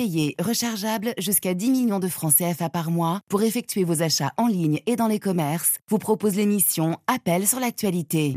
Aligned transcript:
payé, 0.00 0.34
rechargeable 0.40 1.12
jusqu'à 1.18 1.52
10 1.52 1.70
millions 1.70 1.98
de 1.98 2.08
francs 2.08 2.32
CFA 2.34 2.70
par 2.70 2.90
mois 2.90 3.20
pour 3.28 3.42
effectuer 3.42 3.84
vos 3.84 4.00
achats 4.00 4.32
en 4.38 4.46
ligne 4.46 4.80
et 4.86 4.96
dans 4.96 5.08
les 5.08 5.18
commerces, 5.18 5.74
vous 5.90 5.98
propose 5.98 6.36
l'émission 6.36 6.96
Appel 7.06 7.46
sur 7.46 7.60
l'actualité. 7.60 8.34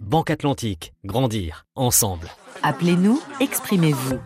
Banque 0.00 0.30
Atlantique, 0.30 0.94
grandir 1.04 1.64
ensemble. 1.76 2.28
Appelez-nous, 2.64 3.20
exprimez-vous. 3.38 4.18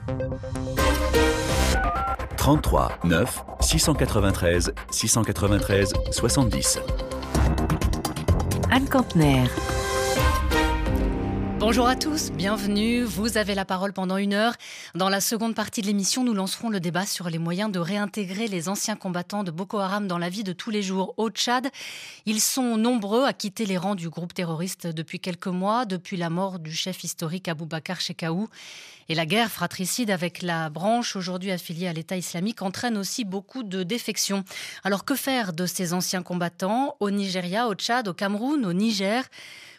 33 2.38 3.00
9 3.04 3.44
693 3.60 4.72
693 4.90 5.92
70. 6.12 6.78
Anne 8.70 8.88
Campner. 8.88 9.44
Bonjour 11.64 11.86
à 11.86 11.94
tous, 11.94 12.32
bienvenue. 12.32 13.04
Vous 13.04 13.36
avez 13.38 13.54
la 13.54 13.64
parole 13.64 13.92
pendant 13.92 14.16
une 14.16 14.34
heure. 14.34 14.56
Dans 14.96 15.08
la 15.08 15.20
seconde 15.20 15.54
partie 15.54 15.80
de 15.80 15.86
l'émission, 15.86 16.24
nous 16.24 16.34
lancerons 16.34 16.70
le 16.70 16.80
débat 16.80 17.06
sur 17.06 17.30
les 17.30 17.38
moyens 17.38 17.70
de 17.70 17.78
réintégrer 17.78 18.48
les 18.48 18.68
anciens 18.68 18.96
combattants 18.96 19.44
de 19.44 19.52
Boko 19.52 19.78
Haram 19.78 20.08
dans 20.08 20.18
la 20.18 20.28
vie 20.28 20.42
de 20.42 20.52
tous 20.52 20.70
les 20.70 20.82
jours 20.82 21.14
au 21.18 21.30
Tchad. 21.30 21.68
Ils 22.26 22.40
sont 22.40 22.76
nombreux 22.76 23.24
à 23.24 23.32
quitter 23.32 23.64
les 23.64 23.78
rangs 23.78 23.94
du 23.94 24.08
groupe 24.08 24.34
terroriste 24.34 24.88
depuis 24.88 25.20
quelques 25.20 25.46
mois, 25.46 25.84
depuis 25.84 26.16
la 26.16 26.30
mort 26.30 26.58
du 26.58 26.72
chef 26.72 27.04
historique 27.04 27.48
Bakar 27.48 28.00
Shekaou. 28.00 28.48
Et 29.08 29.14
la 29.14 29.24
guerre 29.24 29.48
fratricide 29.48 30.10
avec 30.10 30.42
la 30.42 30.68
branche 30.68 31.14
aujourd'hui 31.14 31.52
affiliée 31.52 31.86
à 31.86 31.92
l'État 31.92 32.16
islamique 32.16 32.60
entraîne 32.62 32.98
aussi 32.98 33.24
beaucoup 33.24 33.62
de 33.62 33.84
défections. 33.84 34.42
Alors 34.82 35.04
que 35.04 35.14
faire 35.14 35.52
de 35.52 35.66
ces 35.66 35.92
anciens 35.92 36.24
combattants 36.24 36.96
au 36.98 37.12
Nigeria, 37.12 37.68
au 37.68 37.74
Tchad, 37.74 38.08
au 38.08 38.14
Cameroun, 38.14 38.66
au 38.66 38.72
Niger? 38.72 39.22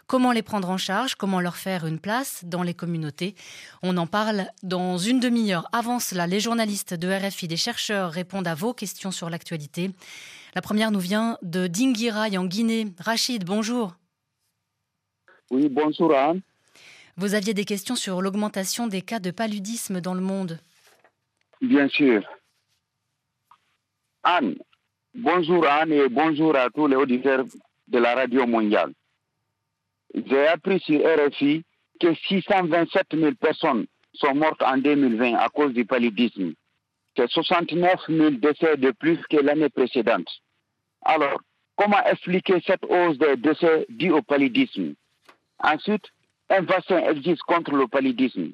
Comment 0.07 0.31
les 0.31 0.43
prendre 0.43 0.69
en 0.69 0.77
charge 0.77 1.15
Comment 1.15 1.39
leur 1.39 1.55
faire 1.55 1.85
une 1.85 1.99
place 1.99 2.43
dans 2.45 2.61
les 2.61 2.73
communautés 2.73 3.35
On 3.81 3.95
en 3.97 4.05
parle 4.05 4.47
dans 4.61 4.97
une 4.97 5.19
demi-heure. 5.19 5.67
Avant 5.71 5.99
cela, 5.99 6.27
les 6.27 6.39
journalistes 6.39 6.93
de 6.93 7.07
RFI, 7.07 7.47
des 7.47 7.57
chercheurs 7.57 8.11
répondent 8.11 8.47
à 8.47 8.53
vos 8.53 8.73
questions 8.73 9.11
sur 9.11 9.29
l'actualité. 9.29 9.91
La 10.55 10.61
première 10.61 10.91
nous 10.91 10.99
vient 10.99 11.37
de 11.41 11.67
Dingirai 11.67 12.37
en 12.37 12.45
Guinée. 12.45 12.87
Rachid, 12.99 13.45
bonjour. 13.45 13.95
Oui, 15.51 15.69
bonjour 15.69 16.13
Anne. 16.15 16.41
Vous 17.15 17.33
aviez 17.33 17.53
des 17.53 17.65
questions 17.65 17.95
sur 17.95 18.21
l'augmentation 18.21 18.87
des 18.87 19.01
cas 19.01 19.19
de 19.19 19.31
paludisme 19.31 20.01
dans 20.01 20.13
le 20.13 20.21
monde. 20.21 20.59
Bien 21.61 21.87
sûr. 21.87 22.23
Anne, 24.23 24.55
bonjour 25.13 25.65
Anne 25.65 25.93
et 25.93 26.09
bonjour 26.09 26.55
à 26.55 26.69
tous 26.69 26.87
les 26.87 26.95
auditeurs 26.95 27.45
de 27.87 27.99
la 27.99 28.15
radio 28.15 28.45
mondiale 28.45 28.93
j'ai 30.13 30.47
appris 30.47 30.79
sur 30.81 30.99
RFI 30.99 31.63
que 31.99 32.13
627 32.13 33.07
000 33.13 33.31
personnes 33.35 33.85
sont 34.13 34.35
mortes 34.35 34.61
en 34.61 34.77
2020 34.77 35.35
à 35.35 35.49
cause 35.49 35.73
du 35.73 35.85
paludisme. 35.85 36.53
C'est 37.15 37.29
69 37.29 37.99
000 38.07 38.29
décès 38.31 38.77
de 38.77 38.91
plus 38.91 39.19
que 39.29 39.37
l'année 39.37 39.69
précédente. 39.69 40.27
Alors, 41.03 41.41
comment 41.75 42.03
expliquer 42.05 42.61
cette 42.65 42.83
hausse 42.85 43.17
des 43.17 43.37
décès 43.37 43.85
dus 43.89 44.11
au 44.11 44.21
paludisme? 44.21 44.93
Ensuite, 45.59 46.05
un 46.49 46.61
vaccin 46.61 46.97
existe 47.09 47.43
contre 47.43 47.71
le 47.73 47.87
paludisme. 47.87 48.51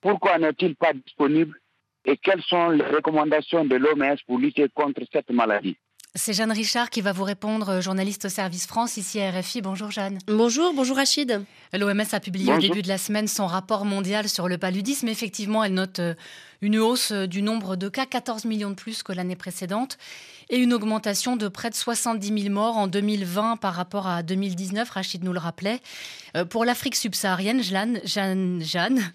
Pourquoi 0.00 0.38
n'est-il 0.38 0.76
pas 0.76 0.92
disponible? 0.92 1.58
Et 2.04 2.16
quelles 2.16 2.42
sont 2.42 2.70
les 2.70 2.84
recommandations 2.84 3.64
de 3.64 3.76
l'OMS 3.76 4.16
pour 4.26 4.38
lutter 4.38 4.68
contre 4.74 5.02
cette 5.12 5.30
maladie? 5.30 5.76
C'est 6.14 6.32
Jeanne 6.32 6.52
Richard 6.52 6.90
qui 6.90 7.00
va 7.00 7.12
vous 7.12 7.24
répondre, 7.24 7.80
journaliste 7.80 8.24
au 8.24 8.28
service 8.28 8.66
France, 8.66 8.96
ici 8.96 9.20
à 9.20 9.30
RFI. 9.30 9.60
Bonjour 9.60 9.90
Jeanne. 9.90 10.18
Bonjour, 10.26 10.72
bonjour 10.74 10.96
Rachid. 10.96 11.44
L'OMS 11.72 12.04
a 12.12 12.20
publié 12.20 12.52
au 12.52 12.58
début 12.58 12.82
de 12.82 12.88
la 12.88 12.98
semaine 12.98 13.28
son 13.28 13.46
rapport 13.46 13.84
mondial 13.84 14.28
sur 14.28 14.48
le 14.48 14.58
paludisme. 14.58 15.08
Effectivement, 15.08 15.62
elle 15.62 15.74
note 15.74 15.98
euh, 15.98 16.14
une 16.62 16.78
hausse 16.78 17.12
euh, 17.12 17.26
du 17.26 17.42
nombre 17.42 17.76
de 17.76 17.88
cas, 17.88 18.06
14 18.06 18.46
millions 18.46 18.70
de 18.70 18.74
plus 18.74 19.02
que 19.02 19.12
l'année 19.12 19.36
précédente, 19.36 19.98
et 20.48 20.56
une 20.56 20.72
augmentation 20.72 21.36
de 21.36 21.46
près 21.46 21.70
de 21.70 21.74
70 21.74 22.42
000 22.42 22.54
morts 22.54 22.78
en 22.78 22.86
2020 22.86 23.56
par 23.56 23.74
rapport 23.74 24.06
à 24.06 24.22
2019. 24.22 24.88
Rachid 24.88 25.22
nous 25.22 25.32
le 25.32 25.38
rappelait. 25.38 25.80
Euh, 26.36 26.44
pour 26.44 26.64
l'Afrique 26.64 26.96
subsaharienne, 26.96 27.62
Jeanne, 27.62 28.00
Jeanne, 28.04 28.62
Jeanne 28.62 29.12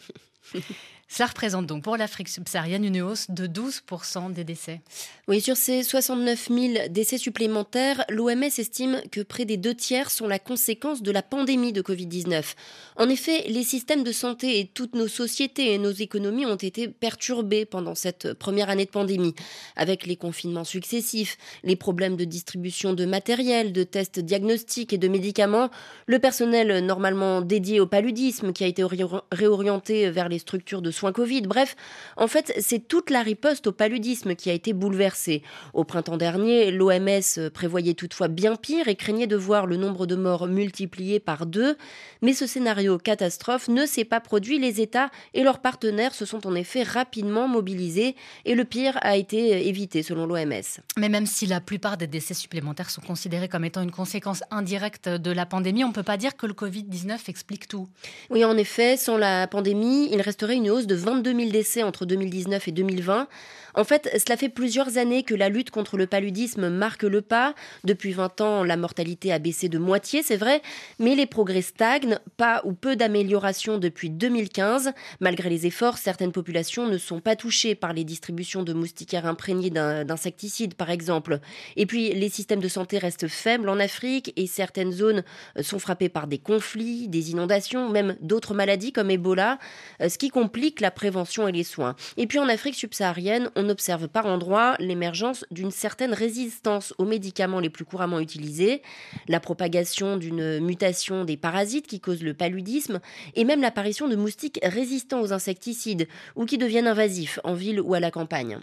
Cela 1.13 1.27
représente 1.27 1.67
donc 1.67 1.83
pour 1.83 1.95
l'Afrique 1.95 2.27
subsaharienne 2.27 2.83
une 2.83 2.99
hausse 3.03 3.29
de 3.29 3.45
12% 3.45 4.33
des 4.33 4.43
décès. 4.43 4.81
Oui, 5.27 5.41
sur 5.41 5.55
ces 5.55 5.83
69 5.83 6.49
000 6.49 6.73
décès 6.89 7.19
supplémentaires, 7.19 8.03
l'OMS 8.09 8.41
estime 8.41 8.99
que 9.11 9.21
près 9.21 9.45
des 9.45 9.57
deux 9.57 9.75
tiers 9.75 10.09
sont 10.09 10.27
la 10.27 10.39
conséquence 10.39 11.03
de 11.03 11.11
la 11.11 11.21
pandémie 11.21 11.71
de 11.71 11.83
Covid-19. 11.83 12.55
En 12.95 13.09
effet, 13.09 13.43
les 13.47 13.61
systèmes 13.61 14.03
de 14.03 14.11
santé 14.11 14.59
et 14.59 14.65
toutes 14.65 14.95
nos 14.95 15.07
sociétés 15.07 15.73
et 15.73 15.77
nos 15.77 15.91
économies 15.91 16.47
ont 16.47 16.55
été 16.55 16.87
perturbés 16.87 17.65
pendant 17.65 17.93
cette 17.93 18.33
première 18.33 18.71
année 18.71 18.85
de 18.85 18.89
pandémie, 18.89 19.35
avec 19.75 20.07
les 20.07 20.15
confinements 20.15 20.63
successifs, 20.63 21.37
les 21.63 21.75
problèmes 21.75 22.15
de 22.15 22.25
distribution 22.25 22.93
de 22.93 23.05
matériel, 23.05 23.71
de 23.71 23.83
tests 23.83 24.19
diagnostiques 24.19 24.93
et 24.93 24.97
de 24.97 25.07
médicaments, 25.07 25.69
le 26.07 26.17
personnel 26.17 26.83
normalement 26.83 27.41
dédié 27.41 27.79
au 27.79 27.85
paludisme 27.85 28.51
qui 28.51 28.63
a 28.63 28.67
été 28.67 28.83
réorienté 29.31 30.09
vers 30.09 30.27
les 30.27 30.39
structures 30.39 30.81
de 30.81 30.89
soins 30.89 31.02
Covid. 31.11 31.41
Bref, 31.41 31.75
en 32.17 32.27
fait, 32.27 32.53
c'est 32.59 32.87
toute 32.87 33.09
la 33.09 33.21
riposte 33.21 33.67
au 33.67 33.71
paludisme 33.71 34.35
qui 34.35 34.49
a 34.49 34.53
été 34.53 34.73
bouleversée. 34.73 35.43
Au 35.73 35.83
printemps 35.83 36.17
dernier, 36.17 36.71
l'OMS 36.71 37.49
prévoyait 37.53 37.93
toutefois 37.93 38.27
bien 38.27 38.55
pire 38.55 38.87
et 38.87 38.95
craignait 38.95 39.27
de 39.27 39.35
voir 39.35 39.65
le 39.65 39.77
nombre 39.77 40.05
de 40.05 40.15
morts 40.15 40.47
multiplié 40.47 41.19
par 41.19 41.45
deux. 41.45 41.75
Mais 42.21 42.33
ce 42.33 42.47
scénario 42.47 42.97
catastrophe 42.97 43.67
ne 43.67 43.85
s'est 43.85 44.05
pas 44.05 44.19
produit. 44.19 44.59
Les 44.59 44.81
États 44.81 45.09
et 45.33 45.43
leurs 45.43 45.59
partenaires 45.59 46.13
se 46.15 46.25
sont 46.25 46.47
en 46.47 46.55
effet 46.55 46.83
rapidement 46.83 47.47
mobilisés 47.47 48.15
et 48.45 48.55
le 48.55 48.65
pire 48.65 48.97
a 49.01 49.17
été 49.17 49.67
évité 49.67 50.03
selon 50.03 50.25
l'OMS. 50.25 50.81
Mais 50.97 51.09
même 51.09 51.25
si 51.25 51.45
la 51.45 51.59
plupart 51.59 51.97
des 51.97 52.07
décès 52.07 52.33
supplémentaires 52.33 52.89
sont 52.89 53.01
considérés 53.01 53.49
comme 53.49 53.65
étant 53.65 53.81
une 53.81 53.91
conséquence 53.91 54.43
indirecte 54.51 55.09
de 55.09 55.31
la 55.31 55.45
pandémie, 55.45 55.83
on 55.83 55.89
ne 55.89 55.93
peut 55.93 56.03
pas 56.03 56.17
dire 56.17 56.37
que 56.37 56.45
le 56.45 56.53
Covid-19 56.53 57.17
explique 57.27 57.67
tout. 57.67 57.87
Oui, 58.29 58.45
en 58.45 58.57
effet, 58.57 58.97
sans 58.97 59.17
la 59.17 59.47
pandémie, 59.47 60.09
il 60.11 60.21
resterait 60.21 60.55
une 60.55 60.69
hausse 60.69 60.87
de 60.87 60.92
22 60.95 61.35
000 61.35 61.51
décès 61.51 61.83
entre 61.83 62.05
2019 62.05 62.67
et 62.67 62.71
2020. 62.71 63.27
En 63.75 63.83
fait, 63.83 64.09
cela 64.23 64.37
fait 64.37 64.49
plusieurs 64.49 64.97
années 64.97 65.23
que 65.23 65.33
la 65.33 65.49
lutte 65.49 65.71
contre 65.71 65.97
le 65.97 66.05
paludisme 66.05 66.69
marque 66.69 67.03
le 67.03 67.21
pas. 67.21 67.55
Depuis 67.83 68.11
20 68.11 68.41
ans, 68.41 68.63
la 68.63 68.77
mortalité 68.77 69.31
a 69.31 69.39
baissé 69.39 69.67
de 69.67 69.79
moitié, 69.79 70.21
c'est 70.21 70.37
vrai, 70.37 70.61
mais 70.99 71.15
les 71.15 71.25
progrès 71.25 71.63
stagnent, 71.63 72.19
pas 72.37 72.61
ou 72.65 72.73
peu 72.73 72.95
d'amélioration 72.95 73.79
depuis 73.79 74.09
2015. 74.09 74.91
Malgré 75.19 75.49
les 75.49 75.65
efforts, 75.65 75.97
certaines 75.97 76.31
populations 76.31 76.87
ne 76.87 76.97
sont 76.97 77.19
pas 77.19 77.35
touchées 77.35 77.73
par 77.73 77.93
les 77.93 78.03
distributions 78.03 78.63
de 78.63 78.73
moustiquaires 78.73 79.25
imprégnés 79.25 79.71
d'insecticides, 79.71 80.75
par 80.75 80.91
exemple. 80.91 81.39
Et 81.75 81.85
puis, 81.85 82.13
les 82.13 82.29
systèmes 82.29 82.61
de 82.61 82.67
santé 82.67 82.99
restent 82.99 83.27
faibles 83.27 83.69
en 83.69 83.79
Afrique 83.79 84.33
et 84.35 84.45
certaines 84.45 84.91
zones 84.91 85.23
euh, 85.57 85.63
sont 85.63 85.79
frappées 85.79 86.09
par 86.09 86.27
des 86.27 86.37
conflits, 86.37 87.07
des 87.07 87.31
inondations, 87.31 87.89
même 87.89 88.15
d'autres 88.21 88.53
maladies 88.53 88.91
comme 88.91 89.09
Ebola, 89.09 89.57
euh, 90.01 90.09
ce 90.09 90.17
qui 90.17 90.29
complique 90.29 90.72
la 90.81 90.91
prévention 90.91 91.47
et 91.47 91.51
les 91.51 91.63
soins. 91.63 91.95
Et 92.17 92.27
puis, 92.27 92.39
en 92.39 92.49
Afrique 92.49 92.75
subsaharienne, 92.75 93.49
on 93.55 93.69
observe 93.69 94.07
par 94.07 94.25
endroits 94.25 94.75
l'émergence 94.79 95.45
d'une 95.51 95.71
certaine 95.71 96.13
résistance 96.13 96.93
aux 96.97 97.05
médicaments 97.05 97.59
les 97.59 97.69
plus 97.69 97.85
couramment 97.85 98.19
utilisés, 98.19 98.81
la 99.27 99.39
propagation 99.39 100.17
d'une 100.17 100.59
mutation 100.59 101.25
des 101.25 101.37
parasites 101.37 101.87
qui 101.87 101.99
causent 101.99 102.23
le 102.23 102.33
paludisme 102.33 102.99
et 103.35 103.43
même 103.43 103.61
l'apparition 103.61 104.07
de 104.07 104.15
moustiques 104.15 104.59
résistants 104.63 105.21
aux 105.21 105.33
insecticides 105.33 106.07
ou 106.35 106.45
qui 106.45 106.57
deviennent 106.57 106.87
invasifs 106.87 107.39
en 107.43 107.53
ville 107.53 107.81
ou 107.81 107.93
à 107.93 107.99
la 107.99 108.11
campagne. 108.11 108.59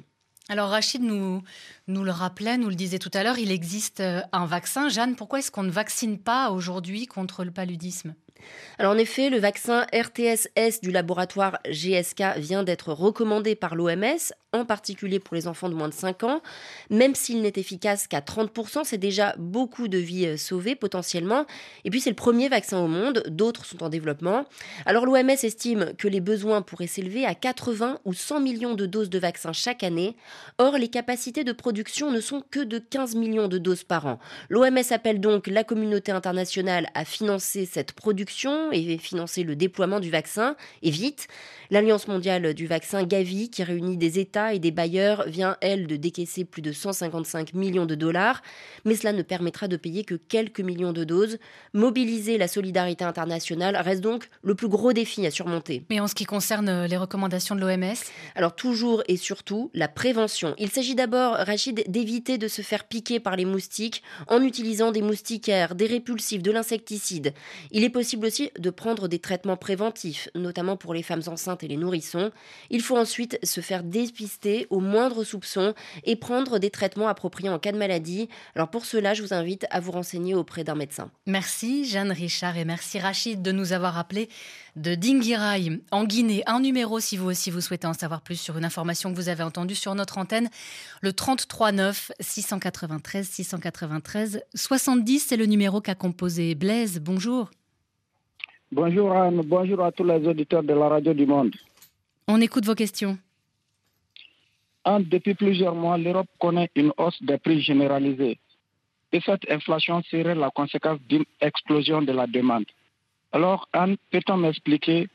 Alors 0.49 0.71
Rachid 0.71 1.01
nous, 1.01 1.43
nous 1.87 2.03
le 2.03 2.11
rappelait, 2.11 2.59
nous 2.59 2.69
le 2.69 2.75
disait 2.75 2.99
tout 2.99 3.11
à 3.15 3.23
l'heure, 3.23 3.39
il 3.39 3.53
existe 3.53 4.01
euh, 4.01 4.21
un 4.33 4.47
vaccin. 4.47 4.89
Jeanne, 4.89 5.15
pourquoi 5.15 5.39
est-ce 5.39 5.53
qu'on 5.53 5.63
ne 5.63 5.71
vaccine 5.71 6.19
pas 6.19 6.51
aujourd'hui 6.51 7.07
contre 7.07 7.45
le 7.45 7.53
paludisme? 7.53 8.17
Alors 8.79 8.93
en 8.93 8.99
effet, 8.99 9.29
le 9.29 9.39
vaccin 9.39 9.87
RTS-S 9.93 10.81
du 10.81 10.91
laboratoire 10.91 11.59
GSK 11.69 12.39
vient 12.39 12.63
d'être 12.63 12.93
recommandé 12.93 13.55
par 13.55 13.75
l'OMS, 13.75 14.33
en 14.53 14.65
particulier 14.65 15.21
pour 15.21 15.37
les 15.37 15.47
enfants 15.47 15.69
de 15.69 15.75
moins 15.75 15.89
de 15.89 15.95
5 15.95 16.25
ans. 16.25 16.41
Même 16.89 17.15
s'il 17.15 17.43
n'est 17.43 17.53
efficace 17.57 18.07
qu'à 18.07 18.21
30%, 18.21 18.85
c'est 18.85 18.99
déjà 18.99 19.35
beaucoup 19.39 19.87
de 19.87 19.99
vies 19.99 20.27
euh, 20.27 20.37
sauvées 20.37 20.75
potentiellement. 20.75 21.47
Et 21.85 21.91
puis 21.91 22.01
c'est 22.01 22.11
le 22.11 22.17
premier 22.17 22.49
vaccin 22.49 22.79
au 22.79 22.89
monde, 22.89 23.23
d'autres 23.29 23.65
sont 23.65 23.83
en 23.83 23.89
développement. 23.89 24.47
Alors 24.87 25.05
l'OMS 25.05 25.29
estime 25.29 25.93
que 25.99 26.09
les 26.09 26.21
besoins 26.21 26.63
pourraient 26.63 26.87
s'élever 26.87 27.27
à 27.27 27.35
80 27.35 28.01
ou 28.05 28.15
100 28.15 28.41
millions 28.41 28.75
de 28.75 28.87
doses 28.87 29.11
de 29.11 29.19
vaccins 29.19 29.53
chaque 29.53 29.85
année. 29.85 30.17
Or, 30.59 30.79
les 30.79 30.89
capacités 30.89 31.45
de 31.45 31.53
production 31.53 32.11
ne 32.11 32.21
sont 32.21 32.43
que 32.51 32.61
de 32.61 32.79
15 32.79 33.15
millions 33.15 33.49
de 33.49 33.59
doses 33.59 33.85
par 33.85 34.07
an. 34.07 34.19
L'OMS 34.49 34.79
appelle 34.91 35.21
donc 35.21 35.47
la 35.47 35.65
communauté 35.65 36.13
internationale 36.13 36.89
à 36.95 37.05
financer 37.05 37.67
cette 37.67 37.93
production 37.93 38.30
production 38.31 38.71
et 38.71 38.97
financer 38.99 39.43
le 39.43 39.57
déploiement 39.57 39.99
du 39.99 40.11
vaccin, 40.11 40.55
et 40.83 40.91
vite. 40.91 41.27
L'Alliance 41.73 42.09
mondiale 42.09 42.53
du 42.55 42.67
vaccin 42.67 43.05
Gavi, 43.05 43.49
qui 43.49 43.63
réunit 43.63 43.97
des 43.97 44.19
États 44.19 44.55
et 44.55 44.59
des 44.59 44.73
bailleurs, 44.73 45.25
vient, 45.29 45.57
elle, 45.61 45.87
de 45.87 45.95
décaisser 45.95 46.45
plus 46.45 46.63
de 46.63 46.73
155 46.73 47.55
millions 47.55 47.87
de 47.87 47.95
dollars. 47.95 48.43
Mais 48.85 48.97
cela 48.97 49.13
ne 49.13 49.23
permettra 49.23 49.69
de 49.69 49.77
payer 49.77 50.03
que 50.03 50.17
quelques 50.17 50.61
millions 50.61 50.93
de 50.93 51.05
doses. 51.05 51.39
Mobiliser 51.73 52.39
la 52.39 52.49
solidarité 52.49 53.05
internationale 53.05 53.77
reste 53.77 54.01
donc 54.01 54.29
le 54.43 54.57
plus 54.57 54.69
gros 54.69 54.93
défi 54.93 55.25
à 55.27 55.31
surmonter. 55.31 55.85
Mais 55.91 56.01
en 56.01 56.09
ce 56.09 56.17
qui 56.17 56.25
concerne 56.25 56.87
les 56.87 56.97
recommandations 56.97 57.55
de 57.55 57.61
l'OMS 57.61 57.95
Alors 58.35 58.57
toujours 58.57 59.05
et 59.07 59.17
surtout 59.17 59.71
la 59.73 59.87
prévention. 59.87 60.55
Il 60.59 60.71
s'agit 60.71 60.97
d'abord, 60.97 61.35
Rachid, 61.35 61.85
d'éviter 61.87 62.37
de 62.37 62.49
se 62.49 62.63
faire 62.63 62.85
piquer 62.85 63.21
par 63.21 63.37
les 63.37 63.45
moustiques 63.45 64.03
en 64.27 64.43
utilisant 64.43 64.91
des 64.91 65.03
moustiquaires, 65.03 65.77
des 65.77 65.87
répulsifs, 65.87 66.43
de 66.43 66.51
l'insecticide. 66.51 67.33
Il 67.71 67.85
est 67.85 67.91
possible 67.91 68.20
aussi 68.25 68.51
de 68.59 68.71
prendre 68.71 69.09
des 69.09 69.19
traitements 69.19 69.57
préventifs, 69.57 70.29
notamment 70.35 70.77
pour 70.77 70.95
les 70.95 71.03
femmes 71.03 71.23
enceintes 71.27 71.63
et 71.63 71.69
les 71.69 71.77
nourrissons. 71.77 72.31
Il 72.71 72.83
faut 72.83 72.97
ensuite 72.97 73.39
se 73.45 73.61
faire 73.61 73.83
dépister 73.83 74.67
au 74.71 74.81
moindre 74.81 75.25
soupçon 75.25 75.75
et 76.05 76.17
prendre 76.17 76.59
des 76.59 76.71
traitements 76.71 77.09
appropriés 77.09 77.49
en 77.49 77.59
cas 77.59 77.73
de 77.73 77.79
maladie. 77.79 78.29
Alors 78.55 78.71
pour 78.71 78.85
cela, 78.85 79.15
je 79.15 79.23
vous 79.23 79.35
invite 79.35 79.67
à 79.71 79.81
vous 79.81 79.93
renseigner 79.93 80.35
auprès 80.35 80.65
d'un 80.65 80.75
médecin. 80.75 81.11
Merci 81.27 81.85
Jeanne 81.85 82.13
Richard 82.13 82.57
et 82.57 82.65
merci 82.65 82.99
Rachid 82.99 83.43
de 83.43 83.53
nous 83.53 83.73
avoir 83.73 83.99
appelé 83.99 84.29
de 84.77 84.95
Dingirai 84.95 85.81
en 85.91 86.05
Guinée. 86.05 86.43
Un 86.47 86.61
numéro 86.61 87.01
si 87.01 87.17
vous 87.17 87.27
aussi 87.27 87.51
vous 87.51 87.61
souhaitez 87.61 87.87
en 87.87 87.93
savoir 87.93 88.23
plus 88.23 88.37
sur 88.37 88.57
une 88.57 88.65
information 88.65 89.11
que 89.11 89.17
vous 89.17 89.29
avez 89.29 89.43
entendue 89.43 89.75
sur 89.75 89.95
notre 89.95 90.19
antenne. 90.19 90.49
Le 91.01 91.13
33 91.13 91.73
9 91.73 92.13
693 92.21 93.27
693 93.29 94.43
70, 94.55 95.27
c'est 95.29 95.37
le 95.37 95.47
numéro 95.47 95.81
qu'a 95.81 95.95
composé 95.95 96.55
Blaise. 96.55 97.01
Bonjour. 97.01 97.51
Bonjour 98.73 99.11
Anne, 99.11 99.43
bonjour 99.45 99.83
à 99.85 99.91
tous 99.91 100.05
les 100.05 100.25
auditeurs 100.29 100.63
de 100.63 100.73
la 100.73 100.89
radio 100.89 101.13
du 101.13 101.27
monde. 101.27 101.53
On 102.29 102.41
écoute 102.41 102.65
vos 102.65 102.77
questions. 102.77 103.19
Anne, 104.85 105.03
depuis 105.11 105.35
plusieurs 105.35 105.75
mois, 105.75 105.99
l'Europe 105.99 106.29
connaît 106.39 106.71
une 106.77 106.93
hausse 106.97 107.21
des 107.21 107.39
prix 107.39 107.61
généralisés. 107.61 108.39
Et 109.11 109.21
cette 109.27 109.51
inflation 109.51 110.01
serait 110.05 110.37
la 110.37 110.51
conséquence 110.51 111.01
d'une 111.09 111.25
explosion 111.41 112.01
de 112.01 112.13
la 112.13 112.29
demande. 112.29 112.65
Alors, 113.33 113.69
Anne, 113.73 113.97
peut-on 114.13 114.37
m'expliquer 114.37 115.09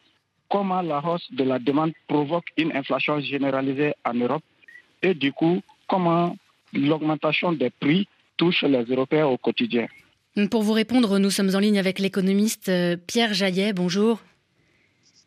comment 0.50 0.82
la 0.82 1.00
hausse 1.00 1.32
de 1.32 1.46
la 1.46 1.58
demande 1.58 1.94
provoque 2.10 2.52
une 2.58 2.76
inflation 2.76 3.22
généralisée 3.22 3.94
en 4.04 4.16
Europe? 4.16 4.44
Et 5.02 5.14
du 5.14 5.32
coup, 5.32 5.62
comment 5.88 6.36
l'augmentation 6.74 7.54
des 7.54 7.70
prix 7.70 8.06
touche 8.36 8.64
les 8.64 8.84
Européens 8.84 9.28
au 9.28 9.38
quotidien? 9.38 9.88
Pour 10.52 10.64
vous 10.64 10.74
répondre, 10.74 11.18
nous 11.18 11.30
sommes 11.30 11.56
en 11.56 11.60
ligne 11.60 11.80
avec 11.80 11.98
l'économiste 11.98 12.68
euh, 12.68 12.98
Pierre 13.08 13.34
Jaillet. 13.34 13.72
Bonjour. 13.72 14.20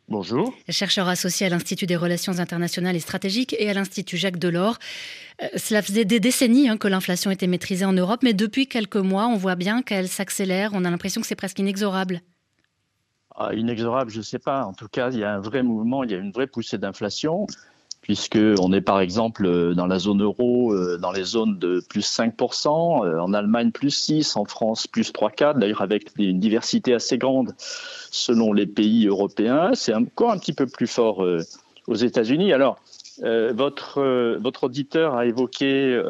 Bonjour. 0.07 0.53
Chercheur 0.69 1.09
associé 1.09 1.47
à 1.47 1.49
l'Institut 1.49 1.87
des 1.87 1.97
relations 1.97 2.39
internationales 2.41 2.95
et 2.95 3.01
stratégiques 3.01 3.57
et 3.59 3.71
à 3.71 3.73
l'Institut 3.73 4.19
Jacques 4.19 4.39
Delors. 4.39 4.79
Euh, 5.43 5.47
cela 5.57 5.81
faisait 5.81 6.05
des 6.05 6.21
décennies 6.21 6.69
hein, 6.69 6.77
que 6.77 6.89
l'inflation 6.89 7.31
était 7.31 7.47
maîtrisée 7.47 7.87
en 7.87 7.95
Europe, 7.95 8.21
mais 8.23 8.35
depuis 8.35 8.67
quelques 8.67 8.97
mois, 8.97 9.29
on 9.29 9.37
voit 9.37 9.55
bien 9.55 9.81
qu'elle 9.81 10.09
s'accélère. 10.09 10.73
On 10.75 10.85
a 10.85 10.91
l'impression 10.91 11.23
que 11.23 11.27
c'est 11.27 11.35
presque 11.35 11.59
inexorable. 11.59 12.21
Ah, 13.35 13.55
inexorable, 13.55 14.11
je 14.11 14.19
ne 14.19 14.23
sais 14.23 14.39
pas. 14.39 14.67
En 14.67 14.75
tout 14.75 14.89
cas, 14.89 15.11
il 15.11 15.21
y 15.21 15.25
a 15.25 15.33
un 15.33 15.41
vrai 15.41 15.63
mouvement, 15.63 16.05
il 16.05 16.11
y 16.11 16.15
a 16.15 16.19
une 16.19 16.33
vraie 16.33 16.49
poussée 16.49 16.77
d'inflation, 16.77 17.47
puisqu'on 18.03 18.73
est 18.73 18.81
par 18.81 19.01
exemple 19.01 19.45
euh, 19.47 19.75
dans 19.75 19.87
la 19.87 19.99
zone 19.99 20.23
euro, 20.23 20.73
euh, 20.73 20.99
dans 20.99 21.13
les 21.13 21.25
zones 21.25 21.59
de 21.59 21.83
plus 21.89 22.07
5%, 22.07 23.05
euh, 23.05 23.21
en 23.21 23.35
Allemagne 23.35 23.71
plus 23.71 23.91
6, 23.91 24.37
en 24.37 24.45
France 24.45 24.87
plus 24.87 25.13
3-4, 25.13 25.59
d'ailleurs 25.59 25.83
avec 25.83 26.11
une 26.17 26.41
diversité 26.41 26.95
assez 26.95 27.19
grande 27.19 27.55
selon 27.59 28.53
les 28.53 28.67
pays 28.67 29.07
européens. 29.07 29.73
C'est 29.75 29.95
encore 29.95 30.31
un 30.31 30.39
petit 30.39 30.55
peu 30.55 30.67
plus 30.67 30.87
fort 30.87 31.23
aux 31.87 31.95
États-Unis. 31.95 32.55
Alors, 32.55 32.79
votre, 33.21 34.37
votre 34.39 34.65
auditeur 34.65 35.15
a 35.15 35.27
évoqué 35.27 36.01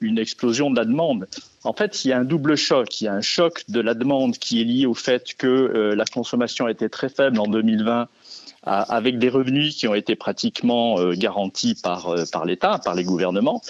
une 0.00 0.18
explosion 0.18 0.70
de 0.70 0.76
la 0.76 0.84
demande. 0.84 1.28
En 1.62 1.72
fait, 1.72 2.04
il 2.04 2.08
y 2.08 2.12
a 2.12 2.18
un 2.18 2.24
double 2.24 2.56
choc. 2.56 3.00
Il 3.00 3.04
y 3.04 3.08
a 3.08 3.14
un 3.14 3.20
choc 3.20 3.62
de 3.68 3.80
la 3.80 3.94
demande 3.94 4.36
qui 4.36 4.60
est 4.60 4.64
lié 4.64 4.86
au 4.86 4.94
fait 4.94 5.34
que 5.38 5.92
la 5.94 6.04
consommation 6.06 6.66
a 6.66 6.72
été 6.72 6.88
très 6.88 7.08
faible 7.08 7.38
en 7.38 7.46
2020 7.46 8.08
avec 8.68 9.18
des 9.18 9.28
revenus 9.28 9.76
qui 9.76 9.88
ont 9.88 9.94
été 9.94 10.14
pratiquement 10.14 10.98
euh, 10.98 11.14
garantis 11.14 11.74
par, 11.74 12.08
euh, 12.08 12.24
par 12.30 12.44
l'État, 12.44 12.80
par 12.84 12.94
les 12.94 13.04
gouvernements. 13.04 13.62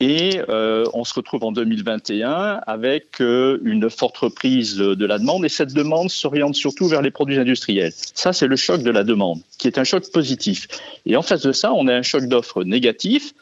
Et 0.00 0.40
euh, 0.48 0.84
on 0.94 1.04
se 1.04 1.12
retrouve 1.14 1.42
en 1.42 1.52
2021 1.52 2.60
avec 2.66 3.20
une 3.20 3.90
forte 3.90 4.16
reprise 4.18 4.76
de 4.76 5.06
la 5.06 5.18
demande 5.18 5.44
et 5.44 5.48
cette 5.48 5.74
demande 5.74 6.08
s'oriente 6.08 6.54
surtout 6.54 6.86
vers 6.86 7.02
les 7.02 7.10
produits 7.10 7.38
industriels. 7.38 7.92
Ça, 8.14 8.32
c'est 8.32 8.46
le 8.46 8.56
choc 8.56 8.82
de 8.82 8.90
la 8.90 9.02
demande, 9.02 9.40
qui 9.58 9.66
est 9.66 9.78
un 9.78 9.84
choc 9.84 10.10
positif. 10.12 10.68
Et 11.04 11.16
en 11.16 11.22
face 11.22 11.42
de 11.42 11.52
ça, 11.52 11.72
on 11.72 11.88
a 11.88 11.94
un 11.94 12.02
choc 12.02 12.26
d'offres 12.26 12.62
négatif 12.62 13.34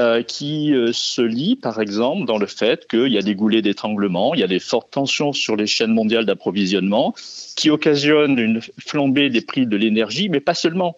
euh, 0.00 0.22
qui 0.22 0.72
euh, 0.74 0.92
se 0.92 1.22
lie, 1.22 1.56
par 1.56 1.80
exemple, 1.80 2.24
dans 2.24 2.38
le 2.38 2.46
fait 2.46 2.86
qu'il 2.86 3.08
y 3.08 3.18
a 3.18 3.22
des 3.22 3.34
goulets 3.34 3.62
d'étranglement, 3.62 4.32
il 4.32 4.40
y 4.40 4.44
a 4.44 4.46
des 4.46 4.60
fortes 4.60 4.92
tensions 4.92 5.32
sur 5.32 5.56
les 5.56 5.66
chaînes 5.66 5.92
mondiales 5.92 6.24
d'approvisionnement, 6.24 7.14
qui 7.56 7.68
occasionnent 7.70 8.38
une 8.38 8.60
flambée 8.78 9.28
des 9.28 9.40
prix 9.40 9.66
de 9.66 9.76
l'énergie, 9.76 10.28
mais 10.28 10.38
pas 10.38 10.54
seulement 10.54 10.96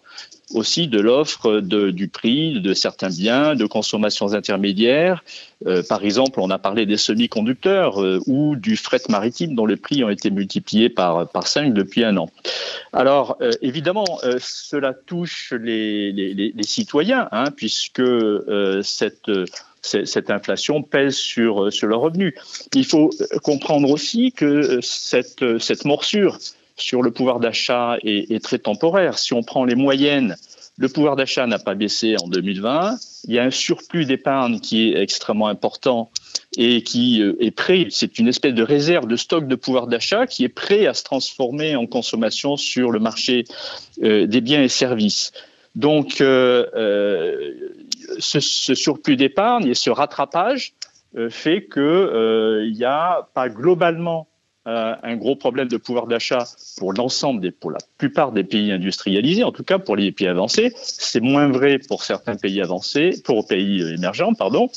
aussi 0.53 0.87
de 0.87 0.99
l'offre 0.99 1.59
du 1.59 2.07
prix 2.07 2.59
de 2.59 2.73
certains 2.73 3.09
biens, 3.09 3.55
de 3.55 3.65
consommations 3.65 4.33
intermédiaires. 4.33 5.23
Euh, 5.67 5.83
par 5.87 6.03
exemple, 6.03 6.39
on 6.39 6.49
a 6.49 6.57
parlé 6.57 6.85
des 6.85 6.97
semi-conducteurs 6.97 8.01
euh, 8.01 8.19
ou 8.25 8.55
du 8.55 8.75
fret 8.77 9.01
maritime 9.09 9.55
dont 9.55 9.65
les 9.65 9.75
prix 9.75 10.03
ont 10.03 10.09
été 10.09 10.31
multipliés 10.31 10.89
par, 10.89 11.29
par 11.29 11.47
5 11.47 11.73
depuis 11.73 12.03
un 12.03 12.17
an. 12.17 12.29
Alors, 12.93 13.37
euh, 13.41 13.51
évidemment, 13.61 14.19
cela 14.39 14.93
touche 14.93 15.53
les, 15.53 16.11
les, 16.11 16.63
citoyens, 16.63 17.27
hein, 17.31 17.45
puisque 17.55 18.03
cette 18.83 19.31
cette 19.83 20.29
inflation 20.29 20.83
pèse 20.83 21.15
sur, 21.15 21.73
sur 21.73 21.87
leurs 21.87 22.01
revenus. 22.01 22.35
Il 22.75 22.85
faut 22.85 23.09
comprendre 23.41 23.89
aussi 23.89 24.31
que 24.31 24.79
cette, 24.81 25.57
cette 25.57 25.85
morsure 25.85 26.37
sur 26.81 27.01
le 27.01 27.11
pouvoir 27.11 27.39
d'achat 27.39 27.97
est, 28.03 28.43
très 28.43 28.59
temporaire. 28.59 29.17
Si 29.17 29.33
on 29.33 29.43
prend 29.43 29.65
les 29.65 29.75
moyennes, 29.75 30.35
le 30.77 30.89
pouvoir 30.89 31.15
d'achat 31.15 31.45
n'a 31.45 31.59
pas 31.59 31.75
baissé 31.75 32.15
en 32.21 32.27
2020. 32.27 32.97
Il 33.25 33.33
y 33.33 33.39
a 33.39 33.43
un 33.43 33.51
surplus 33.51 34.05
d'épargne 34.05 34.59
qui 34.59 34.89
est 34.89 35.01
extrêmement 35.01 35.47
important 35.47 36.09
et 36.57 36.81
qui 36.81 37.21
euh, 37.21 37.35
est 37.39 37.51
prêt, 37.51 37.87
c'est 37.91 38.17
une 38.19 38.27
espèce 38.27 38.53
de 38.53 38.63
réserve 38.63 39.07
de 39.07 39.15
stock 39.15 39.47
de 39.47 39.55
pouvoir 39.55 39.87
d'achat 39.87 40.25
qui 40.25 40.43
est 40.43 40.49
prêt 40.49 40.87
à 40.87 40.93
se 40.93 41.03
transformer 41.03 41.75
en 41.75 41.85
consommation 41.85 42.57
sur 42.57 42.91
le 42.91 42.99
marché 42.99 43.45
euh, 44.03 44.25
des 44.25 44.41
biens 44.41 44.63
et 44.63 44.69
services. 44.69 45.31
Donc, 45.75 46.19
euh, 46.19 46.65
ce, 48.19 48.39
surplus 48.39 49.15
d'épargne 49.15 49.67
et 49.67 49.75
ce 49.75 49.89
rattrapage 49.89 50.73
fait 51.29 51.67
qu'il 51.71 52.73
n'y 52.73 52.85
a 52.85 53.29
pas 53.33 53.49
globalement 53.49 54.27
euh, 54.67 54.93
un 55.01 55.15
gros 55.15 55.35
problème 55.35 55.67
de 55.67 55.77
pouvoir 55.77 56.05
d'achat 56.05 56.45
pour 56.77 56.93
l'ensemble, 56.93 57.41
des, 57.41 57.51
pour 57.51 57.71
la 57.71 57.79
plupart 57.97 58.31
des 58.31 58.43
pays 58.43 58.71
industrialisés, 58.71 59.43
en 59.43 59.51
tout 59.51 59.63
cas 59.63 59.79
pour 59.79 59.95
les 59.95 60.11
pays 60.11 60.27
avancés. 60.27 60.71
C'est 60.75 61.19
moins 61.19 61.49
vrai 61.49 61.79
pour 61.79 62.03
certains 62.03 62.35
pays 62.35 62.61
avancés, 62.61 63.21
pour 63.23 63.47
pays 63.47 63.81
émergents, 63.93 64.33
pardon, 64.33 64.69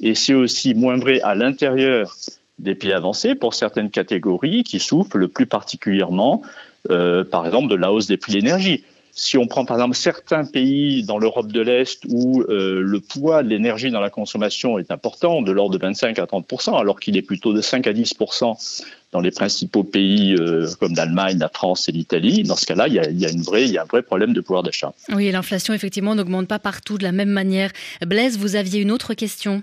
et 0.00 0.14
c'est 0.14 0.34
aussi 0.34 0.74
moins 0.74 0.96
vrai 0.96 1.20
à 1.22 1.34
l'intérieur 1.34 2.14
des 2.58 2.76
pays 2.76 2.92
avancés 2.92 3.34
pour 3.34 3.54
certaines 3.54 3.90
catégories 3.90 4.62
qui 4.62 4.78
souffrent 4.78 5.18
le 5.18 5.28
plus 5.28 5.46
particulièrement, 5.46 6.42
euh, 6.90 7.24
par 7.24 7.44
exemple, 7.44 7.68
de 7.68 7.74
la 7.74 7.92
hausse 7.92 8.06
des 8.06 8.16
prix 8.16 8.32
de 8.32 8.38
l'énergie. 8.38 8.84
Si 9.14 9.36
on 9.36 9.46
prend 9.46 9.66
par 9.66 9.76
exemple 9.76 9.94
certains 9.94 10.46
pays 10.46 11.04
dans 11.04 11.18
l'Europe 11.18 11.52
de 11.52 11.60
l'Est 11.60 12.02
où 12.08 12.42
euh, 12.42 12.80
le 12.80 12.98
poids 12.98 13.42
de 13.42 13.48
l'énergie 13.48 13.90
dans 13.90 14.00
la 14.00 14.08
consommation 14.08 14.78
est 14.78 14.90
important, 14.90 15.42
de 15.42 15.52
l'ordre 15.52 15.76
de 15.76 15.82
25 15.82 16.18
à 16.18 16.24
30% 16.24 16.80
alors 16.80 16.98
qu'il 16.98 17.18
est 17.18 17.22
plutôt 17.22 17.52
de 17.52 17.60
5 17.60 17.86
à 17.86 17.92
10% 17.92 18.88
dans 19.12 19.20
les 19.20 19.30
principaux 19.30 19.84
pays 19.84 20.34
euh, 20.34 20.66
comme 20.80 20.94
l'Allemagne, 20.94 21.38
la 21.38 21.50
France 21.50 21.90
et 21.90 21.92
l'Italie, 21.92 22.42
dans 22.42 22.56
ce 22.56 22.64
cas-là, 22.64 22.88
il 22.88 22.94
y 22.94 22.98
a, 22.98 23.10
il 23.10 23.20
y 23.20 23.26
a 23.26 23.30
une 23.30 23.42
vraie, 23.42 23.64
il 23.64 23.72
y 23.72 23.76
a 23.76 23.82
un 23.82 23.86
vrai 23.86 24.02
problème 24.02 24.32
de 24.32 24.40
pouvoir 24.40 24.62
d'achat. 24.62 24.94
Oui, 25.10 25.30
l'inflation 25.30 25.74
effectivement 25.74 26.14
n'augmente 26.14 26.48
pas 26.48 26.58
partout 26.58 26.96
de 26.96 27.02
la 27.02 27.12
même 27.12 27.28
manière. 27.28 27.70
Blaise, 28.00 28.38
vous 28.38 28.56
aviez 28.56 28.80
une 28.80 28.90
autre 28.90 29.12
question? 29.12 29.62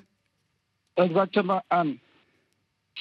Exactement, 0.97 1.61
Anne. 1.71 1.95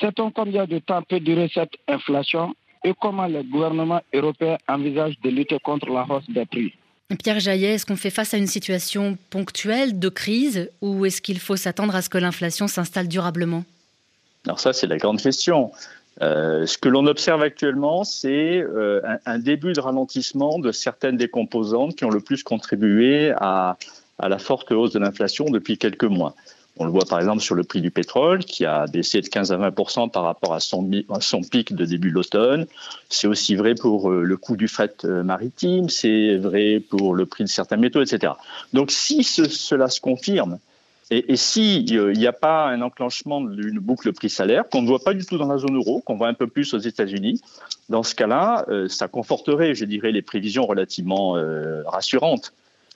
Sait-on 0.00 0.30
combien 0.30 0.64
de 0.66 0.78
temps 0.78 1.02
peut 1.02 1.20
durer 1.20 1.50
cette 1.52 1.74
inflation? 1.88 2.54
Et 2.84 2.92
comment 3.00 3.26
le 3.26 3.42
gouvernement 3.42 4.00
européen 4.12 4.56
envisage 4.68 5.14
de 5.22 5.30
lutter 5.30 5.58
contre 5.60 5.90
la 5.90 6.06
hausse 6.08 6.28
des 6.28 6.46
prix. 6.46 6.74
Pierre 7.16 7.40
Jaillet, 7.40 7.74
est-ce 7.74 7.86
qu'on 7.86 7.96
fait 7.96 8.10
face 8.10 8.34
à 8.34 8.36
une 8.36 8.46
situation 8.46 9.16
ponctuelle 9.30 9.98
de 9.98 10.08
crise 10.10 10.70
ou 10.82 11.06
est-ce 11.06 11.22
qu'il 11.22 11.38
faut 11.38 11.56
s'attendre 11.56 11.96
à 11.96 12.02
ce 12.02 12.10
que 12.10 12.18
l'inflation 12.18 12.68
s'installe 12.68 13.08
durablement? 13.08 13.64
Alors 14.44 14.60
ça, 14.60 14.72
c'est 14.72 14.86
la 14.86 14.98
grande 14.98 15.20
question. 15.20 15.72
Euh, 16.20 16.66
ce 16.66 16.76
que 16.76 16.88
l'on 16.88 17.06
observe 17.06 17.42
actuellement, 17.42 18.04
c'est 18.04 18.58
euh, 18.58 19.00
un, 19.24 19.38
début 19.38 19.72
de 19.72 19.80
ralentissement 19.80 20.58
de 20.58 20.72
certaines 20.72 21.16
des 21.16 21.28
composantes 21.28 21.94
qui 21.96 22.04
ont 22.04 22.10
le 22.10 22.20
plus 22.20 22.42
contribué 22.42 23.32
à, 23.36 23.78
à 24.18 24.28
la 24.28 24.38
forte 24.38 24.70
hausse 24.72 24.92
de 24.92 24.98
l'inflation 24.98 25.46
depuis 25.46 25.78
quelques 25.78 26.04
mois. 26.04 26.34
On 26.80 26.84
le 26.84 26.92
voit 26.92 27.04
par 27.04 27.18
exemple 27.18 27.40
sur 27.40 27.56
le 27.56 27.64
prix 27.64 27.80
du 27.80 27.90
pétrole 27.90 28.44
qui 28.44 28.64
a 28.64 28.86
baissé 28.86 29.20
de 29.20 29.26
15 29.26 29.52
à 29.52 29.56
20% 29.56 30.10
par 30.10 30.22
rapport 30.22 30.54
à 30.54 30.60
son, 30.60 30.84
pic 31.42 31.74
de 31.74 31.84
début 31.84 32.10
de 32.10 32.14
l'automne. 32.14 32.66
C'est 33.08 33.26
aussi 33.26 33.56
vrai 33.56 33.74
pour 33.74 34.10
euh, 34.10 34.22
le 34.22 34.36
coût 34.36 34.56
du 34.56 34.68
fret 34.68 34.94
euh, 35.04 35.24
maritime, 35.24 35.88
c'est 35.88 36.36
vrai 36.36 36.80
pour 36.80 37.14
le 37.14 37.26
prix 37.26 37.44
de 37.44 37.48
certains 37.48 37.76
métaux, 37.76 38.00
etc. 38.00 38.32
Donc 38.72 38.92
si 38.92 39.24
cela 39.24 39.88
se 39.88 40.00
confirme, 40.00 40.58
et, 41.10 41.32
et 41.32 41.36
s'il 41.36 41.96
euh, 41.96 42.12
n'y 42.12 42.26
a 42.26 42.32
pas 42.32 42.66
un 42.68 42.80
enclenchement 42.80 43.40
d'une 43.40 43.80
boucle 43.80 44.12
prix-salaire, 44.12 44.68
qu'on 44.68 44.82
ne 44.82 44.86
voit 44.86 45.02
pas 45.02 45.14
du 45.14 45.24
tout 45.26 45.36
dans 45.36 45.48
la 45.48 45.58
zone 45.58 45.74
euro, 45.74 46.00
qu'on 46.00 46.16
voit 46.16 46.28
un 46.28 46.34
peu 46.34 46.46
plus 46.46 46.74
aux 46.74 46.78
États-Unis, 46.78 47.40
dans 47.88 48.04
ce 48.04 48.14
cas-là, 48.14 48.66
ça 48.88 49.08
conforterait, 49.08 49.74
je 49.74 49.86
dirais, 49.86 50.12
les 50.12 50.20
prévisions 50.20 50.66
relativement 50.66 51.36
rassurantes 51.86 52.52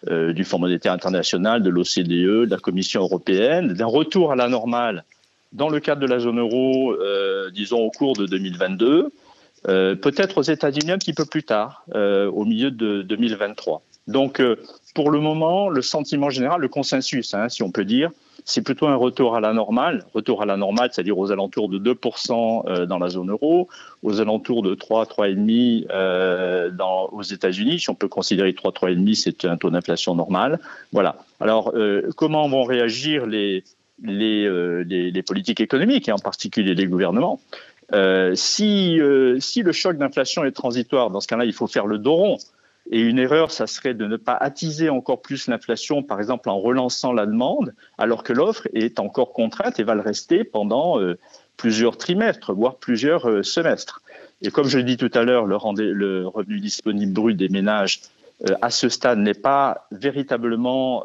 euh, 0.08 0.32
du 0.32 0.44
Fonds 0.44 0.58
monétaire 0.58 0.92
international, 0.92 1.62
de 1.62 1.70
l'OCDE, 1.70 2.46
de 2.46 2.50
la 2.50 2.58
Commission 2.58 3.02
européenne, 3.02 3.72
d'un 3.74 3.86
retour 3.86 4.32
à 4.32 4.36
la 4.36 4.48
normale 4.48 5.04
dans 5.52 5.68
le 5.68 5.80
cadre 5.80 6.00
de 6.00 6.06
la 6.06 6.18
zone 6.18 6.40
euro, 6.40 6.92
euh, 6.92 7.50
disons 7.50 7.80
au 7.80 7.90
cours 7.90 8.16
de 8.16 8.26
2022, 8.26 9.12
euh, 9.68 9.94
peut-être 9.94 10.38
aux 10.38 10.42
États-Unis 10.42 10.90
un 10.90 10.98
petit 10.98 11.12
peu 11.12 11.24
plus 11.24 11.44
tard, 11.44 11.84
au 11.94 12.44
milieu 12.44 12.70
de 12.70 13.02
2023. 13.02 13.82
Donc, 14.08 14.42
pour 14.94 15.10
le 15.10 15.20
moment, 15.20 15.68
le 15.68 15.82
sentiment 15.82 16.30
général, 16.30 16.60
le 16.60 16.68
consensus, 16.68 17.34
hein, 17.34 17.48
si 17.48 17.62
on 17.62 17.70
peut 17.70 17.84
dire, 17.84 18.10
c'est 18.44 18.62
plutôt 18.62 18.86
un 18.86 18.96
retour 18.96 19.36
à 19.36 19.40
la 19.40 19.52
normale. 19.52 20.04
Retour 20.14 20.42
à 20.42 20.46
la 20.46 20.56
normale, 20.56 20.90
c'est-à-dire 20.92 21.18
aux 21.18 21.30
alentours 21.30 21.68
de 21.68 21.78
2% 21.78 22.68
euh, 22.68 22.86
dans 22.86 22.98
la 22.98 23.08
zone 23.08 23.30
euro, 23.30 23.68
aux 24.02 24.20
alentours 24.20 24.62
de 24.62 24.74
3, 24.74 25.04
3,5% 25.04 25.86
euh, 25.90 26.70
dans, 26.70 27.08
aux 27.12 27.22
États-Unis. 27.22 27.78
Si 27.80 27.90
on 27.90 27.94
peut 27.94 28.08
considérer 28.08 28.52
3, 28.54 28.72
3,5%, 28.72 29.14
c'est 29.14 29.44
un 29.44 29.56
taux 29.56 29.70
d'inflation 29.70 30.14
normal. 30.14 30.58
Voilà. 30.92 31.16
Alors, 31.40 31.72
euh, 31.74 32.10
comment 32.16 32.48
vont 32.48 32.64
réagir 32.64 33.26
les, 33.26 33.62
politiques 35.26 35.60
économiques, 35.60 36.08
et 36.08 36.12
en 36.12 36.18
particulier 36.18 36.74
les 36.74 36.86
gouvernements? 36.86 37.40
Si, 38.34 38.98
si 39.38 39.62
le 39.62 39.72
choc 39.72 39.98
d'inflation 39.98 40.44
est 40.44 40.52
transitoire, 40.52 41.10
dans 41.10 41.20
ce 41.20 41.28
cas-là, 41.28 41.44
il 41.44 41.52
faut 41.52 41.66
faire 41.66 41.86
le 41.86 41.98
dos 41.98 42.14
rond. 42.14 42.38
Et 42.90 43.00
une 43.00 43.18
erreur, 43.18 43.50
ça 43.52 43.66
serait 43.66 43.94
de 43.94 44.06
ne 44.06 44.16
pas 44.16 44.34
attiser 44.34 44.90
encore 44.90 45.22
plus 45.22 45.46
l'inflation, 45.46 46.02
par 46.02 46.18
exemple 46.18 46.48
en 46.48 46.58
relançant 46.58 47.12
la 47.12 47.26
demande, 47.26 47.74
alors 47.96 48.24
que 48.24 48.32
l'offre 48.32 48.68
est 48.74 48.98
encore 48.98 49.32
contrainte 49.32 49.78
et 49.78 49.84
va 49.84 49.94
le 49.94 50.00
rester 50.00 50.42
pendant 50.44 51.00
euh, 51.00 51.18
plusieurs 51.56 51.96
trimestres, 51.96 52.52
voire 52.52 52.76
plusieurs 52.76 53.28
euh, 53.28 53.42
semestres. 53.42 54.02
Et 54.42 54.50
comme 54.50 54.66
je 54.66 54.78
l'ai 54.78 54.84
dit 54.84 54.96
tout 54.96 55.10
à 55.14 55.22
l'heure, 55.22 55.46
le, 55.46 55.56
revenu 56.26 56.58
disponible 56.58 57.12
brut 57.12 57.36
des 57.36 57.48
ménages 57.48 58.00
euh, 58.48 58.54
à 58.60 58.70
ce 58.70 58.88
stade 58.88 59.18
n'est 59.18 59.34
pas 59.34 59.86
véritablement 59.92 61.04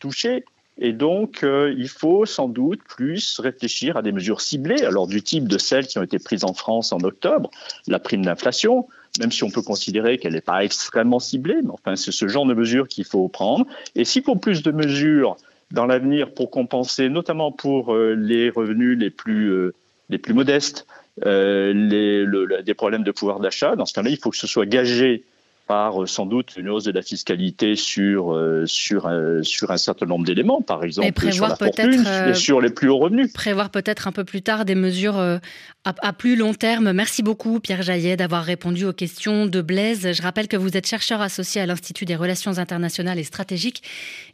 touché. 0.00 0.44
Et 0.78 0.92
donc, 0.92 1.44
il 1.44 1.88
faut 1.88 2.24
sans 2.24 2.48
doute 2.48 2.80
plus 2.82 3.38
réfléchir 3.38 3.98
à 3.98 4.02
des 4.02 4.10
mesures 4.10 4.40
ciblées, 4.40 4.82
alors 4.82 5.06
du 5.06 5.22
type 5.22 5.46
de 5.46 5.58
celles 5.58 5.86
qui 5.86 5.98
ont 5.98 6.02
été 6.02 6.18
prises 6.18 6.44
en 6.44 6.54
France 6.54 6.92
en 6.92 7.00
octobre, 7.00 7.50
la 7.86 7.98
prime 7.98 8.24
d'inflation, 8.24 8.88
même 9.20 9.32
si 9.32 9.44
on 9.44 9.50
peut 9.50 9.62
considérer 9.62 10.18
qu'elle 10.18 10.32
n'est 10.32 10.40
pas 10.40 10.64
extrêmement 10.64 11.18
ciblée, 11.18 11.56
mais 11.62 11.70
enfin, 11.70 11.96
c'est 11.96 12.12
ce 12.12 12.28
genre 12.28 12.46
de 12.46 12.54
mesures 12.54 12.88
qu'il 12.88 13.04
faut 13.04 13.28
prendre. 13.28 13.66
Et 13.94 14.04
s'il 14.04 14.22
faut 14.22 14.36
plus 14.36 14.62
de 14.62 14.70
mesures 14.70 15.36
dans 15.70 15.86
l'avenir 15.86 16.32
pour 16.32 16.50
compenser, 16.50 17.08
notamment 17.08 17.52
pour 17.52 17.94
euh, 17.94 18.14
les 18.14 18.50
revenus 18.50 18.98
les 18.98 19.10
plus, 19.10 19.50
euh, 19.50 19.74
les 20.08 20.18
plus 20.18 20.34
modestes, 20.34 20.86
euh, 21.26 21.72
les, 21.72 22.24
le, 22.24 22.62
des 22.62 22.74
problèmes 22.74 23.04
de 23.04 23.10
pouvoir 23.10 23.40
d'achat, 23.40 23.76
dans 23.76 23.86
ce 23.86 23.92
cas-là, 23.94 24.10
il 24.10 24.18
faut 24.18 24.30
que 24.30 24.36
ce 24.36 24.46
soit 24.46 24.66
gagé 24.66 25.24
par 25.66 26.02
euh, 26.02 26.06
sans 26.06 26.26
doute 26.26 26.54
une 26.56 26.68
hausse 26.68 26.84
de 26.84 26.92
la 26.92 27.02
fiscalité 27.02 27.76
sur, 27.76 28.32
euh, 28.32 28.64
sur, 28.66 29.06
un, 29.06 29.42
sur 29.42 29.70
un 29.70 29.76
certain 29.76 30.06
nombre 30.06 30.24
d'éléments, 30.24 30.62
par 30.62 30.84
exemple 30.84 31.32
sur 31.32 31.48
la 31.48 31.56
fortune 31.56 32.04
et 32.04 32.08
euh, 32.08 32.34
sur 32.34 32.60
les 32.60 32.70
plus 32.70 32.88
hauts 32.88 32.98
revenus. 32.98 33.32
Prévoir 33.32 33.70
peut-être 33.70 34.08
un 34.08 34.12
peu 34.12 34.24
plus 34.24 34.42
tard 34.42 34.64
des 34.64 34.74
mesures 34.74 35.18
à, 35.18 35.40
à, 35.84 36.12
plus 36.12 36.36
long 36.36 36.54
terme. 36.54 36.92
Merci 36.92 37.22
beaucoup 37.22 37.60
Pierre 37.60 37.82
Jaillet 37.82 38.16
d'avoir 38.16 38.44
répondu 38.44 38.84
aux 38.84 38.92
questions 38.92 39.46
de 39.46 39.60
Blaise. 39.60 40.12
Je 40.12 40.22
rappelle 40.22 40.48
que 40.48 40.56
vous 40.56 40.76
êtes 40.76 40.86
chercheur 40.86 41.20
associé 41.20 41.60
à 41.60 41.66
l'Institut 41.66 42.04
des 42.04 42.16
relations 42.16 42.58
internationales 42.58 43.18
et 43.18 43.24
stratégiques 43.24 43.82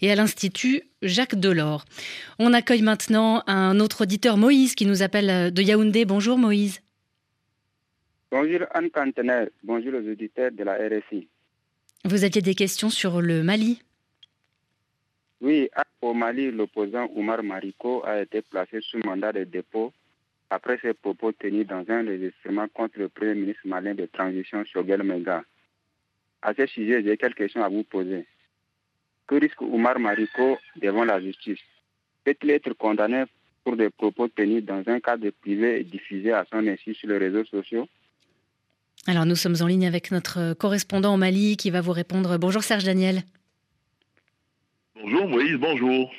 et 0.00 0.10
à 0.10 0.14
l'Institut 0.14 0.82
Jacques 1.02 1.36
Delors. 1.36 1.84
On 2.38 2.52
accueille 2.52 2.82
maintenant 2.82 3.42
un 3.46 3.78
autre 3.80 4.02
auditeur, 4.02 4.36
Moïse, 4.36 4.74
qui 4.74 4.86
nous 4.86 5.02
appelle 5.02 5.52
de 5.52 5.62
Yaoundé. 5.62 6.04
Bonjour 6.04 6.38
Moïse. 6.38 6.80
Bonjour 8.30 8.66
Anne 8.74 8.90
Cantener, 8.90 9.46
bonjour 9.62 9.94
aux 9.94 10.06
auditeurs 10.06 10.50
de 10.52 10.62
la 10.62 10.74
RSI. 10.74 11.26
Vous 12.04 12.24
aviez 12.24 12.42
des 12.42 12.54
questions 12.54 12.90
sur 12.90 13.22
le 13.22 13.42
Mali 13.42 13.80
Oui, 15.40 15.70
au 16.02 16.12
Mali, 16.12 16.50
l'opposant 16.50 17.08
Oumar 17.14 17.42
Mariko 17.42 18.04
a 18.04 18.20
été 18.20 18.42
placé 18.42 18.82
sous 18.82 18.98
mandat 18.98 19.32
de 19.32 19.44
dépôt 19.44 19.94
après 20.50 20.78
ses 20.82 20.92
propos 20.92 21.32
tenus 21.32 21.66
dans 21.66 21.82
un 21.88 22.06
enregistrement 22.06 22.68
contre 22.68 22.98
le 22.98 23.08
Premier 23.08 23.34
ministre 23.34 23.62
malien 23.66 23.94
de 23.94 24.04
transition, 24.04 24.62
Shogel 24.62 25.02
Menga. 25.04 25.42
À 26.42 26.52
ce 26.52 26.66
sujet, 26.66 27.02
j'ai 27.02 27.16
quelques 27.16 27.38
questions 27.38 27.64
à 27.64 27.70
vous 27.70 27.84
poser. 27.84 28.26
Que 29.26 29.36
risque 29.36 29.62
Oumar 29.62 29.98
Mariko 29.98 30.58
devant 30.76 31.04
la 31.06 31.18
justice? 31.18 31.60
Peut-il 32.24 32.50
être 32.50 32.74
condamné 32.74 33.24
pour 33.64 33.74
des 33.76 33.88
propos 33.88 34.28
tenus 34.28 34.64
dans 34.64 34.82
un 34.86 35.00
cadre 35.00 35.30
privé 35.30 35.80
et 35.80 35.84
diffusés 35.84 36.32
à 36.32 36.44
son 36.50 36.66
insu 36.66 36.92
sur 36.92 37.08
les 37.08 37.16
réseaux 37.16 37.46
sociaux? 37.46 37.88
Alors 39.08 39.24
nous 39.24 39.36
sommes 39.36 39.56
en 39.60 39.66
ligne 39.66 39.86
avec 39.86 40.10
notre 40.10 40.52
correspondant 40.52 41.14
au 41.14 41.16
Mali 41.16 41.56
qui 41.56 41.70
va 41.70 41.80
vous 41.80 41.92
répondre. 41.92 42.36
Bonjour 42.36 42.62
Serge 42.62 42.84
Daniel. 42.84 43.22
Bonjour 45.02 45.26
Moïse, 45.26 45.56
bonjour. 45.58 46.10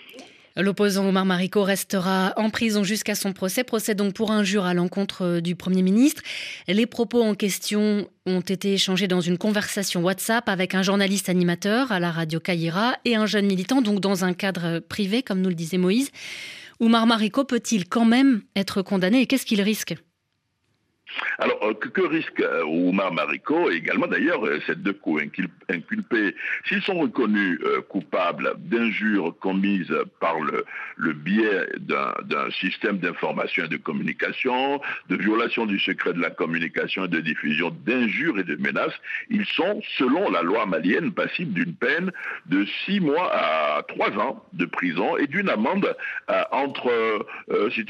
L'opposant 0.57 1.07
Omar 1.07 1.23
Mariko 1.23 1.63
restera 1.63 2.33
en 2.35 2.49
prison 2.49 2.83
jusqu'à 2.83 3.13
son 3.13 3.31
procès, 3.31 3.63
procès 3.63 3.93
donc 3.93 4.15
pour 4.15 4.31
injure 4.31 4.65
à 4.65 4.73
l'encontre 4.73 5.39
du 5.39 5.55
Premier 5.55 5.83
ministre. 5.83 6.23
Les 6.67 6.87
propos 6.87 7.21
en 7.21 7.35
question 7.35 8.09
ont 8.25 8.41
été 8.41 8.73
échangés 8.73 9.07
dans 9.07 9.21
une 9.21 9.37
conversation 9.37 10.01
WhatsApp 10.01 10.49
avec 10.49 10.73
un 10.73 10.81
journaliste 10.81 11.29
animateur 11.29 11.91
à 11.91 11.99
la 11.99 12.09
radio 12.09 12.39
Caïra 12.39 12.97
et 13.05 13.15
un 13.15 13.27
jeune 13.27 13.45
militant, 13.45 13.83
donc 13.83 13.99
dans 13.99 14.25
un 14.25 14.33
cadre 14.33 14.79
privé, 14.79 15.21
comme 15.21 15.41
nous 15.41 15.49
le 15.49 15.55
disait 15.55 15.77
Moïse. 15.77 16.09
Omar 16.79 17.05
Mariko 17.05 17.43
peut-il 17.43 17.87
quand 17.87 18.05
même 18.05 18.41
être 18.55 18.81
condamné 18.81 19.21
et 19.21 19.27
qu'est-ce 19.27 19.45
qu'il 19.45 19.61
risque? 19.61 19.95
Alors, 21.37 21.59
euh, 21.63 21.73
que, 21.73 22.01
risque 22.01 22.39
euh, 22.39 22.63
Oumar 22.65 23.13
Mariko 23.13 23.71
et 23.71 23.75
également 23.75 24.07
d'ailleurs 24.07 24.45
euh, 24.45 24.59
ces 24.65 24.75
deux 24.75 24.93
coups 24.93 25.23
inculpés 25.69 26.35
S'ils 26.65 26.81
sont 26.81 26.99
reconnus 26.99 27.59
coupables 27.89 28.53
d'injures 28.57 29.33
commises 29.39 29.93
par 30.19 30.35
le, 30.39 31.13
biais 31.13 31.67
d'un 31.79 32.49
système 32.51 32.97
d'information 32.97 33.65
et 33.65 33.67
de 33.67 33.77
communication, 33.77 34.81
de 35.09 35.15
violation 35.15 35.65
du 35.65 35.79
secret 35.79 36.13
de 36.13 36.21
la 36.21 36.29
communication 36.29 37.05
et 37.05 37.07
de 37.07 37.19
diffusion 37.19 37.71
d'injures 37.85 38.39
et 38.39 38.43
de 38.43 38.55
menaces, 38.55 38.93
ils 39.29 39.45
sont, 39.45 39.81
selon 39.97 40.29
la 40.29 40.41
loi 40.41 40.65
malienne, 40.65 41.11
passibles 41.11 41.53
d'une 41.53 41.75
peine 41.75 42.11
de 42.47 42.65
six 42.85 42.99
mois 42.99 43.31
à 43.33 43.83
trois 43.83 44.11
ans 44.17 44.43
de 44.53 44.65
prison 44.65 45.17
et 45.17 45.27
d'une 45.27 45.49
amende 45.49 45.95
entre, 46.51 46.91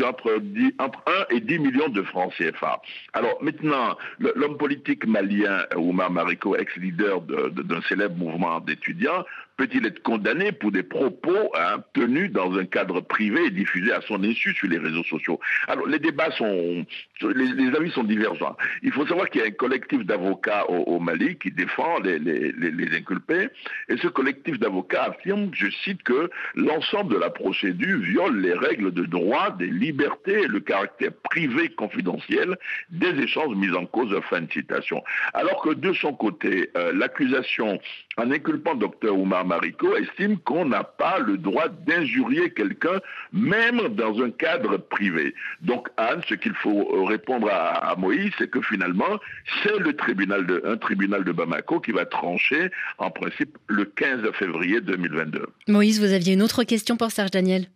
entre, 0.04 0.42
entre 0.80 1.04
1 1.30 1.36
et 1.36 1.40
10 1.40 1.60
millions 1.60 1.90
de 1.90 2.02
francs 2.04 2.34
CFA. 2.38 2.82
Alors 3.14 3.42
maintenant, 3.42 3.98
l'homme 4.20 4.58
politique 4.58 5.06
malien, 5.06 5.66
Oumar 5.76 6.12
Mariko, 6.12 6.56
ex-leader 6.56 7.22
d'un 7.22 7.82
célèbre 7.82 8.16
mouvement 8.16 8.60
d'étudiants, 8.60 9.26
peut-il 9.60 9.86
être 9.86 10.02
condamné 10.04 10.54
pour 10.54 10.72
des 10.72 10.84
propos 10.84 11.52
hein, 11.54 11.84
tenus 11.94 12.32
dans 12.32 12.58
un 12.58 12.66
cadre 12.66 13.02
privé 13.02 13.48
et 13.48 13.50
diffusés 13.52 13.92
à 13.92 14.00
son 14.02 14.24
insu 14.24 14.54
sur 14.54 14.70
les 14.70 14.78
réseaux 14.78 15.04
sociaux? 15.04 15.40
Alors, 15.68 15.86
les 15.86 16.00
débats 16.00 16.32
sont, 16.32 16.86
les, 17.22 17.76
avis 17.76 17.92
sont 17.92 18.06
divergents. 18.06 18.56
Il 18.84 18.94
faut 18.94 19.06
savoir 19.06 19.30
qu'il 19.30 19.42
y 19.42 19.44
a 19.44 19.48
un 19.48 19.52
collectif 19.52 20.06
d'avocats 20.06 20.70
au, 20.70 21.00
Mali 21.00 21.38
qui 21.38 21.52
défend 21.52 22.00
les, 22.00 22.20
les, 22.20 22.98
inculpés, 22.98 23.50
et 23.90 23.98
ce 23.98 24.08
collectif 24.08 24.60
d'avocats 24.60 25.04
affirme, 25.04 25.50
je 25.54 25.68
cite, 25.84 26.04
que 26.04 26.30
l'ensemble 26.56 27.14
de 27.14 27.20
la 27.20 27.30
procédure 27.30 28.00
viole 28.00 28.40
les 28.40 28.54
règles 28.54 28.94
de 28.94 29.04
droit, 29.04 29.52
des 29.52 29.68
libertés 29.68 30.44
et 30.44 30.48
le 30.48 30.62
caractère 30.62 31.12
privé 31.24 31.70
confidentiel 31.70 32.58
des 33.00 33.24
échanges 33.24 33.56
mis 33.56 33.72
en 33.76 33.86
cause. 33.86 34.10
Fin 34.30 34.42
de 34.42 34.52
citation. 34.52 35.04
Alors 35.34 35.62
que 35.62 35.74
de 35.74 35.94
son 35.94 36.14
côté, 36.14 36.70
euh, 36.76 36.92
l'accusation 36.94 37.80
en 38.18 38.32
inculpant 38.32 38.76
Dr 38.76 39.12
Oumar 39.18 39.46
Mariko 39.46 39.96
estime 39.96 40.38
qu'on 40.40 40.66
n'a 40.66 40.84
pas 40.84 41.20
le 41.20 41.38
droit 41.38 41.70
d'injurier 41.70 42.52
quelqu'un, 42.52 43.00
même 43.32 43.90
dans 43.90 44.22
un 44.22 44.32
cadre 44.32 44.78
privé. 44.78 45.34
Donc 45.62 45.88
Anne, 45.98 46.22
ce 46.28 46.36
qu'il 46.36 46.54
faut 46.54 47.06
répondre 47.06 47.50
à, 47.52 47.96
Moïse, 47.98 48.32
c'est 48.38 48.50
que 48.50 48.62
finalement, 48.62 49.20
c'est 49.64 49.78
le 49.80 49.96
tribunal 49.96 50.46
de, 50.46 50.62
un 50.66 50.78
tribunal 50.78 51.24
de 51.24 51.32
Bamako 51.32 51.80
qui 51.80 51.92
va 51.92 52.06
trancher, 52.06 52.70
en 52.98 53.10
principe, 53.10 53.58
le 53.68 53.86
15 53.86 54.32
février 54.34 54.82
2022. 54.82 55.48
Moïse, 55.68 56.00
vous 56.00 56.12
aviez 56.14 56.34
une 56.34 56.42
autre 56.42 56.64
question 56.64 56.98
pour 56.98 57.12
Serge 57.12 57.32
Daniel? 57.32 57.68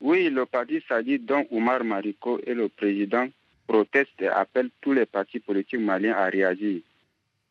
Oui, 0.00 0.28
le 0.28 0.44
parti 0.44 0.82
Sadi, 0.86 1.18
dont 1.18 1.46
Oumar 1.50 1.82
Mariko 1.82 2.38
est 2.46 2.54
le 2.54 2.68
président, 2.68 3.26
proteste 3.66 4.20
et 4.20 4.28
appelle 4.28 4.70
tous 4.80 4.92
les 4.92 5.06
partis 5.06 5.40
politiques 5.40 5.80
maliens 5.80 6.14
à 6.14 6.26
réagir. 6.26 6.80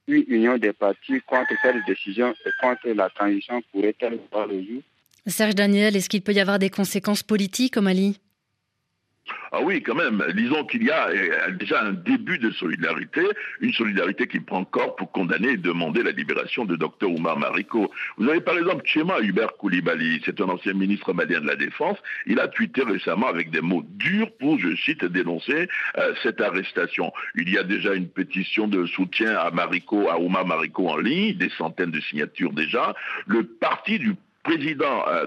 Une 0.08 0.24
union 0.28 0.58
des 0.58 0.74
partis 0.74 1.22
contre 1.26 1.54
cette 1.62 1.86
décision 1.88 2.34
et 2.46 2.50
contre 2.62 2.90
la 2.90 3.10
transition 3.10 3.62
pourrait-elle 3.72 4.20
voir 4.32 4.48
le 4.48 4.62
jour? 4.62 4.82
Serge 5.26 5.56
Daniel, 5.56 5.96
est-ce 5.96 6.10
qu'il 6.10 6.22
peut 6.22 6.34
y 6.34 6.42
avoir 6.42 6.60
des 6.60 6.70
conséquences 6.70 7.24
politiques 7.24 7.78
au 7.78 7.82
Mali? 7.82 8.20
Ah 9.52 9.62
oui, 9.62 9.82
quand 9.84 9.96
même. 9.96 10.24
Disons 10.36 10.66
qu'il 10.66 10.84
y 10.84 10.92
a 10.92 11.10
euh, 11.10 11.52
déjà 11.52 11.84
un 11.84 11.94
début 11.94 12.40
de 12.40 12.52
solidarité, 12.52 13.22
une 13.62 13.72
solidarité 13.72 14.28
qui 14.28 14.40
prend 14.40 14.66
corps 14.66 14.96
pour 14.96 15.12
condamner 15.12 15.50
et 15.50 15.58
demander 15.58 16.04
la 16.04 16.12
libération 16.12 16.66
de 16.66 16.76
Dr 16.76 17.10
Oumar 17.10 17.38
Mariko. 17.38 17.92
Vous 18.18 18.28
avez 18.28 18.42
par 18.42 18.58
exemple 18.58 18.82
Chema 18.86 19.20
Hubert 19.22 19.56
Koulibaly, 19.58 20.22
c'est 20.26 20.42
un 20.42 20.50
ancien 20.50 20.74
ministre 20.74 21.14
malien 21.14 21.40
de 21.40 21.48
la 21.48 21.56
Défense. 21.56 21.98
Il 22.26 22.40
a 22.40 22.48
tweeté 22.48 22.84
récemment 22.84 23.28
avec 23.28 23.52
des 23.52 23.62
mots 23.62 23.84
durs 23.92 24.32
pour, 24.40 24.60
je 24.60 24.76
cite, 24.76 25.06
dénoncer 25.06 25.68
euh, 25.98 26.14
cette 26.24 26.42
arrestation. 26.42 27.14
Il 27.36 27.50
y 27.50 27.58
a 27.58 27.64
déjà 27.64 27.94
une 27.94 28.10
pétition 28.10 28.68
de 28.68 28.86
soutien 28.88 29.38
à 29.38 29.52
Mariko, 29.52 30.10
à 30.10 30.20
Oumar 30.20 30.46
Mariko 30.46 30.90
en 30.90 30.98
ligne, 30.98 31.38
des 31.38 31.50
centaines 31.58 31.92
de 31.92 32.02
signatures 32.02 32.54
déjà. 32.54 32.96
Le 33.28 33.44
parti 33.44 34.00
du 34.00 34.16
président 34.44 35.08
euh, 35.08 35.26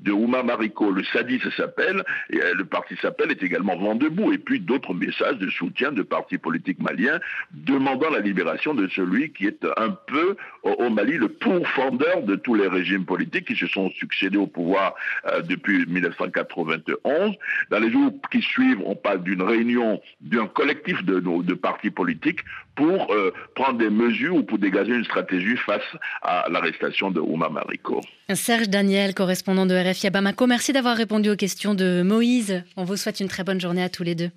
de, 0.00 0.12
Ouma 0.12 0.42
Mariko, 0.42 0.90
le 0.90 1.04
SADIS 1.04 1.42
s'appelle, 1.56 2.04
et 2.30 2.40
euh, 2.40 2.54
le 2.54 2.64
parti 2.64 2.96
s'appelle, 3.02 3.30
est 3.30 3.42
également 3.42 3.76
vent 3.76 3.94
debout. 3.94 4.32
Et 4.32 4.38
puis 4.38 4.60
d'autres 4.60 4.94
messages 4.94 5.38
de 5.38 5.50
soutien 5.50 5.92
de 5.92 6.02
partis 6.02 6.38
politiques 6.38 6.80
maliens 6.80 7.20
demandant 7.52 8.10
la 8.10 8.20
libération 8.20 8.74
de 8.74 8.88
celui 8.88 9.32
qui 9.32 9.46
est 9.46 9.66
un 9.76 9.90
peu 9.90 10.36
au, 10.62 10.88
Mali 10.88 11.18
le 11.18 11.28
pourfendeur 11.28 12.22
de 12.22 12.36
tous 12.36 12.54
les 12.54 12.66
régimes 12.66 13.04
politiques 13.04 13.46
qui 13.46 13.56
se 13.56 13.66
sont 13.66 13.90
succédés 13.90 14.38
au 14.38 14.46
pouvoir 14.46 14.94
euh, 15.26 15.42
depuis 15.42 15.84
1991. 15.86 17.34
Dans 17.70 17.78
les 17.78 17.90
jours 17.90 18.12
qui 18.30 18.40
suivent, 18.42 18.80
on 18.84 18.94
parle 18.94 19.22
d'une 19.22 19.42
réunion 19.42 20.00
d'un 20.20 20.46
collectif 20.46 21.04
de, 21.04 21.54
partis 21.54 21.90
politiques 21.90 22.40
pour 22.78 23.12
prendre 23.56 23.76
des 23.76 23.90
mesures 23.90 24.36
ou 24.36 24.42
pour 24.44 24.58
dégager 24.58 24.92
une 24.92 25.04
stratégie 25.04 25.56
face 25.56 25.82
à 26.22 26.48
l'arrestation 26.48 27.10
de 27.10 27.18
Ouma 27.20 27.48
Mariko. 27.48 28.00
Serge 28.34 28.68
Daniel, 28.68 29.14
correspondant 29.14 29.66
de 29.66 29.74
RFI 29.74 30.06
à 30.06 30.10
Bamako, 30.10 30.46
merci 30.46 30.72
d'avoir 30.72 30.96
répondu 30.96 31.28
aux 31.28 31.36
questions 31.36 31.74
de 31.74 32.02
Moïse. 32.02 32.62
On 32.76 32.84
vous 32.84 32.96
souhaite 32.96 33.18
une 33.18 33.26
très 33.26 33.42
bonne 33.42 33.60
journée 33.60 33.82
à 33.82 33.88
tous 33.88 34.04
les 34.04 34.14
deux. 34.14 34.30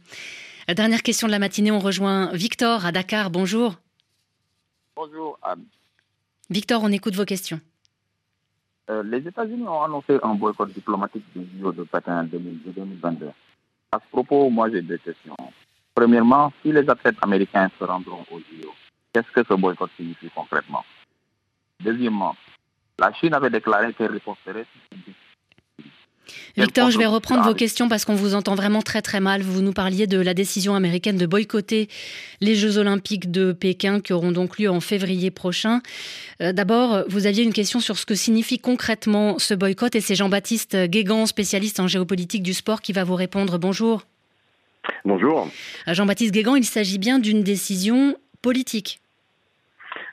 Dernière 0.68 1.04
question 1.04 1.28
de 1.28 1.32
la 1.32 1.38
matinée, 1.38 1.72
on 1.72 1.80
rejoint 1.80 2.32
Victor 2.34 2.84
à 2.84 2.92
Dakar. 2.92 3.30
Bonjour. 3.30 3.76
Bonjour 4.96 5.38
Anne. 5.44 5.66
Victor, 6.50 6.82
on 6.84 6.92
écoute 6.92 7.16
vos 7.16 7.26
questions. 7.26 7.60
Euh, 8.90 9.04
les 9.04 9.28
États-Unis 9.28 9.68
ont 9.68 9.84
annoncé 9.84 10.18
un 10.24 10.34
boycott 10.34 10.74
diplomatique 10.74 11.26
du 11.36 11.46
JO 11.60 11.72
de 11.72 11.84
Pékin 11.84 12.24
2022. 12.24 13.28
À 13.92 14.00
ce 14.00 14.10
propos, 14.12 14.50
moi 14.50 14.72
j'ai 14.72 14.82
deux 14.82 14.98
questions. 14.98 15.36
Premièrement, 16.02 16.52
si 16.64 16.72
les 16.72 16.90
athlètes 16.90 17.18
américains 17.22 17.70
se 17.78 17.84
rendront 17.84 18.26
au 18.32 18.40
JO, 18.40 18.74
qu'est-ce 19.14 19.32
que 19.36 19.48
ce 19.48 19.54
boycott 19.54 19.92
signifie 19.96 20.32
concrètement? 20.34 20.84
Deuxièmement, 21.80 22.36
la 22.98 23.14
Chine 23.14 23.36
avait 23.36 23.52
déclaré 23.52 23.94
qu'elle 23.94 24.10
riposterait. 24.10 24.66
Victor, 26.58 26.90
je 26.90 26.98
vais 26.98 27.06
reprendre 27.06 27.44
vos 27.44 27.54
questions 27.54 27.88
parce 27.88 28.06
qu'on 28.06 28.16
vous 28.16 28.34
entend 28.34 28.56
vraiment 28.56 28.82
très 28.82 29.04
très 29.04 29.20
mal. 29.20 29.44
Vous 29.44 29.62
nous 29.62 29.74
parliez 29.74 30.08
de 30.08 30.20
la 30.20 30.34
décision 30.34 30.74
américaine 30.74 31.18
de 31.18 31.28
boycotter 31.28 31.88
les 32.40 32.56
Jeux 32.56 32.80
olympiques 32.80 33.30
de 33.30 33.52
Pékin 33.52 34.00
qui 34.00 34.14
auront 34.14 34.32
donc 34.32 34.58
lieu 34.58 34.72
en 34.72 34.80
février 34.80 35.30
prochain. 35.30 35.82
Euh, 36.42 36.52
d'abord, 36.52 37.04
vous 37.10 37.28
aviez 37.28 37.44
une 37.44 37.54
question 37.54 37.80
sur 37.80 38.00
ce 38.00 38.08
que 38.08 38.16
signifie 38.16 38.58
concrètement 38.58 39.38
ce 39.38 39.54
boycott 39.54 39.96
et 39.96 40.02
c'est 40.02 40.16
Jean-Baptiste 40.16 40.76
Guégan, 40.86 41.28
spécialiste 41.28 41.80
en 41.80 41.88
géopolitique 41.88 42.42
du 42.42 42.56
sport, 42.56 42.82
qui 42.82 42.92
va 42.92 43.04
vous 43.04 43.14
répondre. 43.16 43.60
Bonjour. 43.60 44.02
Bonjour. 45.06 45.48
Jean-Baptiste 45.88 46.34
Guégan, 46.34 46.56
il 46.56 46.66
s'agit 46.66 47.00
bien 47.00 47.20
d'une 47.20 47.44
décision 47.44 48.16
politique. 48.42 49.02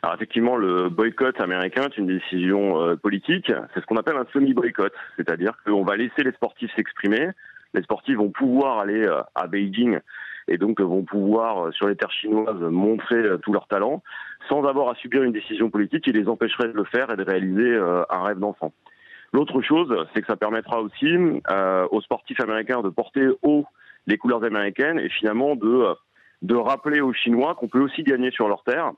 Alors 0.03 0.15
effectivement, 0.15 0.57
le 0.57 0.89
boycott 0.89 1.41
américain 1.41 1.85
est 1.85 1.99
une 1.99 2.07
décision 2.07 2.81
euh, 2.81 2.97
politique. 2.97 3.53
C'est 3.75 3.81
ce 3.81 3.87
qu'on 3.87 3.97
appelle 3.97 4.17
un 4.17 4.27
semi-boycott, 4.33 4.93
c'est-à-dire 5.17 5.53
qu'on 5.65 5.83
va 5.83 5.97
laisser 5.97 6.23
les 6.23 6.33
sportifs 6.33 6.71
s'exprimer. 6.77 7.31
Les 7.75 7.83
sportifs 7.83 8.17
vont 8.17 8.31
pouvoir 8.31 8.79
aller 8.79 9.05
euh, 9.05 9.23
à 9.35 9.47
Beijing 9.49 9.99
et 10.47 10.57
donc 10.57 10.81
vont 10.81 11.03
pouvoir, 11.03 11.67
euh, 11.67 11.73
sur 11.73 11.89
les 11.89 11.97
terres 11.97 12.13
chinoises, 12.13 12.61
montrer 12.61 13.23
tout 13.43 13.53
leur 13.53 13.67
talent 13.67 14.03
sans 14.49 14.65
avoir 14.65 14.89
à 14.89 14.95
subir 14.95 15.25
une 15.25 15.33
décision 15.33 15.69
politique 15.69 16.05
qui 16.05 16.13
les 16.13 16.29
empêcherait 16.29 16.69
de 16.69 16.73
le 16.73 16.85
faire 16.85 17.11
et 17.11 17.17
de 17.17 17.25
réaliser 17.25 17.77
un 17.77 18.23
rêve 18.23 18.39
d'enfant. 18.39 18.73
L'autre 19.35 19.61
chose, 19.61 19.95
c'est 20.15 20.23
que 20.23 20.27
ça 20.27 20.37
permettra 20.37 20.81
aussi 20.81 21.13
aux 21.91 22.01
sportifs 22.01 22.41
américains 22.41 22.81
de 22.81 22.89
porter 22.89 23.27
haut 23.43 23.67
les 24.09 24.19
couleurs 24.19 24.43
américaines 24.43 24.99
et 24.99 25.09
finalement 25.09 25.55
de, 25.55 25.95
de 26.43 26.55
rappeler 26.57 27.01
aux 27.01 27.13
Chinois 27.13 27.55
qu'on 27.55 27.69
peut 27.69 27.81
aussi 27.81 28.03
gagner 28.03 28.31
sur 28.31 28.49
leur 28.49 28.65
terre 28.65 28.93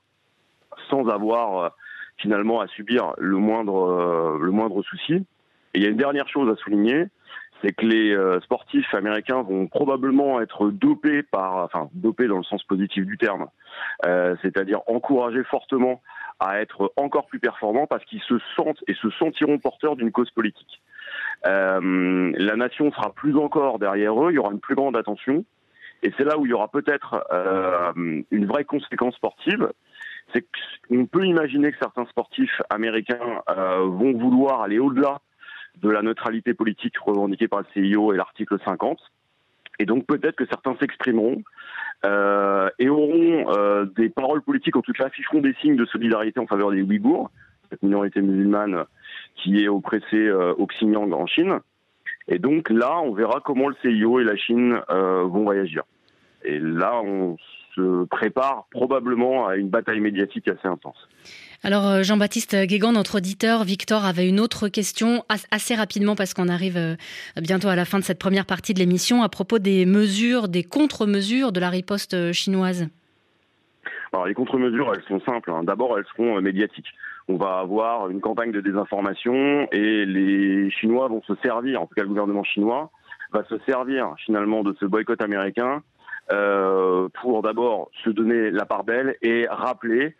sans 0.88 1.08
avoir 1.08 1.58
euh, 1.58 1.68
finalement 2.16 2.60
à 2.60 2.68
subir 2.68 3.12
le 3.18 3.36
moindre, 3.36 3.90
euh, 3.90 4.38
le 4.40 4.50
moindre 4.52 4.82
souci. 4.82 5.14
Et 5.14 5.26
il 5.78 5.82
y 5.82 5.86
a 5.86 5.88
une 5.88 5.96
dernière 5.96 6.28
chose 6.28 6.48
à 6.50 6.56
souligner, 6.56 7.06
c'est 7.60 7.72
que 7.72 7.84
les 7.84 8.14
euh, 8.14 8.40
sportifs 8.40 8.94
américains 8.94 9.42
vont 9.42 9.66
probablement 9.66 10.40
être 10.40 10.70
dopés 10.70 11.24
par, 11.24 11.56
enfin 11.64 11.90
dopés 11.92 12.28
dans 12.28 12.38
le 12.38 12.44
sens 12.44 12.62
positif 12.64 13.04
du 13.04 13.18
terme, 13.18 13.48
c'est-à-dire 14.42 14.80
encouragés 14.86 15.44
fortement 15.44 16.00
à 16.38 16.60
être 16.60 16.92
encore 16.96 17.26
plus 17.26 17.38
performants 17.38 17.86
parce 17.86 18.04
qu'ils 18.04 18.22
se 18.22 18.38
sentent 18.56 18.82
et 18.86 18.94
se 18.94 19.10
sentiront 19.10 19.58
porteurs 19.58 19.96
d'une 19.96 20.10
cause 20.10 20.30
politique. 20.30 20.80
La 21.44 22.56
nation 22.56 22.92
sera 22.92 23.12
plus 23.14 23.36
encore 23.36 23.78
derrière 23.78 24.12
eux, 24.22 24.30
il 24.30 24.34
y 24.34 24.38
aura 24.38 24.52
une 24.52 24.60
plus 24.60 24.74
grande 24.74 24.96
attention, 24.96 25.44
et 26.02 26.12
c'est 26.16 26.24
là 26.24 26.38
où 26.38 26.46
il 26.46 26.50
y 26.50 26.52
aura 26.52 26.68
peut-être 26.68 27.24
une 28.30 28.46
vraie 28.46 28.64
conséquence 28.64 29.14
sportive, 29.14 29.70
c'est 30.32 30.46
qu'on 30.88 31.06
peut 31.06 31.24
imaginer 31.24 31.72
que 31.72 31.78
certains 31.78 32.06
sportifs 32.06 32.62
américains 32.70 33.42
euh, 33.50 33.86
vont 33.86 34.12
vouloir 34.12 34.62
aller 34.62 34.78
au-delà 34.78 35.20
de 35.82 35.88
la 35.88 36.02
neutralité 36.02 36.54
politique 36.54 36.98
revendiquée 36.98 37.48
par 37.48 37.60
le 37.60 37.66
CIO 37.72 38.12
et 38.12 38.16
l'article 38.16 38.58
50. 38.64 38.98
Et 39.78 39.86
donc 39.86 40.06
peut-être 40.06 40.36
que 40.36 40.46
certains 40.46 40.76
s'exprimeront 40.78 41.42
euh, 42.04 42.68
et 42.78 42.88
auront 42.88 43.46
euh, 43.48 43.86
des 43.96 44.10
paroles 44.10 44.42
politiques, 44.42 44.76
en 44.76 44.82
tout 44.82 44.92
cas 44.92 45.06
afficheront 45.06 45.40
des 45.40 45.54
signes 45.60 45.76
de 45.76 45.86
solidarité 45.86 46.38
en 46.38 46.46
faveur 46.46 46.70
des 46.70 46.82
Ouïghours, 46.82 47.30
cette 47.70 47.82
minorité 47.82 48.20
musulmane 48.20 48.84
qui 49.36 49.62
est 49.62 49.68
oppressée 49.68 50.30
au 50.30 50.66
Xinjiang 50.66 51.12
en 51.12 51.26
Chine. 51.26 51.60
Et 52.28 52.38
donc 52.38 52.70
là, 52.70 53.00
on 53.00 53.12
verra 53.12 53.40
comment 53.44 53.68
le 53.68 53.76
CIO 53.82 54.20
et 54.20 54.24
la 54.24 54.36
Chine 54.36 54.80
vont 54.88 55.46
réagir. 55.46 55.82
Et 56.44 56.58
là, 56.58 57.00
on 57.02 57.36
se 57.74 58.04
prépare 58.06 58.66
probablement 58.70 59.46
à 59.46 59.56
une 59.56 59.68
bataille 59.68 60.00
médiatique 60.00 60.48
assez 60.48 60.66
intense. 60.66 61.08
Alors 61.62 61.86
euh, 61.86 62.02
Jean-Baptiste 62.02 62.56
Guégan, 62.64 62.92
notre 62.92 63.18
auditeur, 63.18 63.64
Victor 63.64 64.04
avait 64.04 64.28
une 64.28 64.40
autre 64.40 64.68
question 64.68 65.24
assez 65.50 65.74
rapidement 65.74 66.16
parce 66.16 66.32
qu'on 66.32 66.48
arrive 66.48 66.78
euh, 66.78 66.94
bientôt 67.36 67.68
à 67.68 67.76
la 67.76 67.84
fin 67.84 67.98
de 67.98 68.04
cette 68.04 68.18
première 68.18 68.46
partie 68.46 68.72
de 68.72 68.78
l'émission 68.78 69.22
à 69.22 69.28
propos 69.28 69.58
des 69.58 69.84
mesures, 69.84 70.48
des 70.48 70.64
contre-mesures 70.64 71.52
de 71.52 71.60
la 71.60 71.68
riposte 71.68 72.14
euh, 72.14 72.32
chinoise. 72.32 72.88
Alors 74.12 74.26
les 74.26 74.34
contre-mesures, 74.34 74.92
elles 74.94 75.04
sont 75.06 75.20
simples. 75.20 75.50
Hein. 75.50 75.62
D'abord, 75.62 75.98
elles 75.98 76.06
seront 76.16 76.40
médiatiques. 76.40 76.88
On 77.30 77.36
va 77.36 77.60
avoir 77.60 78.10
une 78.10 78.20
campagne 78.20 78.50
de 78.50 78.60
désinformation 78.60 79.68
et 79.70 80.04
les 80.04 80.68
Chinois 80.72 81.06
vont 81.06 81.22
se 81.22 81.34
servir, 81.44 81.80
en 81.80 81.86
tout 81.86 81.94
cas 81.94 82.02
le 82.02 82.08
gouvernement 82.08 82.42
chinois, 82.42 82.90
va 83.32 83.44
se 83.44 83.56
servir 83.68 84.14
finalement 84.26 84.64
de 84.64 84.74
ce 84.80 84.84
boycott 84.84 85.22
américain 85.22 85.84
euh, 86.32 87.08
pour 87.22 87.42
d'abord 87.42 87.88
se 88.02 88.10
donner 88.10 88.50
la 88.50 88.66
part 88.66 88.82
belle 88.82 89.14
et 89.22 89.46
rappeler 89.48 90.16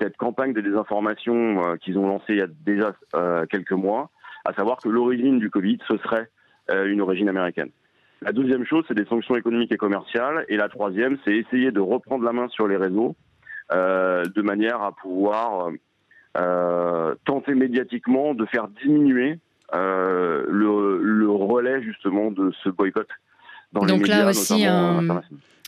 cette 0.00 0.16
campagne 0.16 0.54
de 0.54 0.62
désinformation 0.62 1.62
euh, 1.62 1.76
qu'ils 1.76 1.98
ont 1.98 2.08
lancée 2.08 2.32
il 2.32 2.38
y 2.38 2.40
a 2.40 2.46
déjà 2.46 2.94
euh, 3.14 3.44
quelques 3.44 3.72
mois, 3.72 4.08
à 4.46 4.54
savoir 4.54 4.78
que 4.78 4.88
l'origine 4.88 5.38
du 5.38 5.50
Covid, 5.50 5.76
ce 5.86 5.98
serait 5.98 6.30
une 6.86 7.02
origine 7.02 7.28
américaine. 7.28 7.68
La 8.22 8.32
deuxième 8.32 8.64
chose, 8.64 8.86
c'est 8.88 8.94
des 8.94 9.04
sanctions 9.04 9.36
économiques 9.36 9.72
et 9.72 9.76
commerciales. 9.76 10.46
Et 10.48 10.56
la 10.56 10.70
troisième, 10.70 11.18
c'est 11.26 11.36
essayer 11.36 11.72
de 11.72 11.80
reprendre 11.80 12.24
la 12.24 12.32
main 12.32 12.48
sur 12.48 12.66
les 12.66 12.78
réseaux 12.78 13.16
de 13.70 14.40
manière 14.40 14.80
à 14.80 14.92
pouvoir 14.92 15.68
tenter 16.34 17.54
médiatiquement 17.54 18.34
de 18.34 18.44
faire 18.46 18.68
diminuer 18.82 19.38
le, 19.72 20.98
le, 21.02 21.30
relais 21.30 21.82
justement 21.82 22.30
de 22.30 22.52
ce 22.62 22.68
boycott 22.68 23.08
dans 23.72 23.80
Donc 23.86 24.06
les 24.08 24.14
médias, 24.14 24.24
là 24.24 24.30
aussi, 24.30 24.66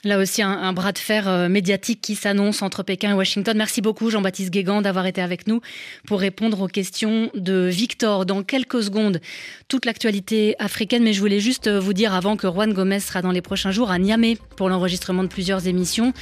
Là 0.07 0.19
aussi, 0.19 0.41
un, 0.41 0.73
bras 0.73 0.93
de 0.93 0.99
fer 0.99 1.27
euh, 1.27 1.49
médiatique 1.49 2.01
qui 2.01 2.15
s'annonce 2.15 2.63
entre 2.63 2.85
Pékin 2.85 3.11
et 3.11 3.15
Washington. 3.15 3.57
Merci 3.57 3.81
beaucoup, 3.81 4.09
Jean-Baptiste 4.09 4.53
Guégan, 4.53 4.81
d'avoir 4.81 5.07
été 5.07 5.21
avec 5.21 5.49
nous 5.49 5.61
pour 6.07 6.21
répondre 6.21 6.61
aux 6.61 6.69
questions 6.69 7.29
de 7.35 7.67
Victor. 7.67 8.25
Dans 8.25 8.45
quelques 8.45 8.85
secondes, 8.85 9.21
toute 9.67 9.85
l'actualité 9.85 10.55
africaine, 10.61 11.03
mais 11.03 11.13
je 11.13 11.19
voulais 11.21 11.41
juste 11.41 11.69
vous 11.69 11.93
dire 11.93 12.15
avant 12.15 12.37
que 12.37 12.47
Juan 12.47 12.73
Gomez 12.73 13.01
sera 13.01 13.21
dans 13.21 13.33
les 13.33 13.43
prochains 13.43 13.73
jours 13.73 13.91
à 13.91 13.99
Niamey 13.99 14.37
pour 14.57 14.69
l'enregistrement 14.69 15.25
de 15.25 15.29
plusieurs 15.29 15.67
émissions 15.67 16.13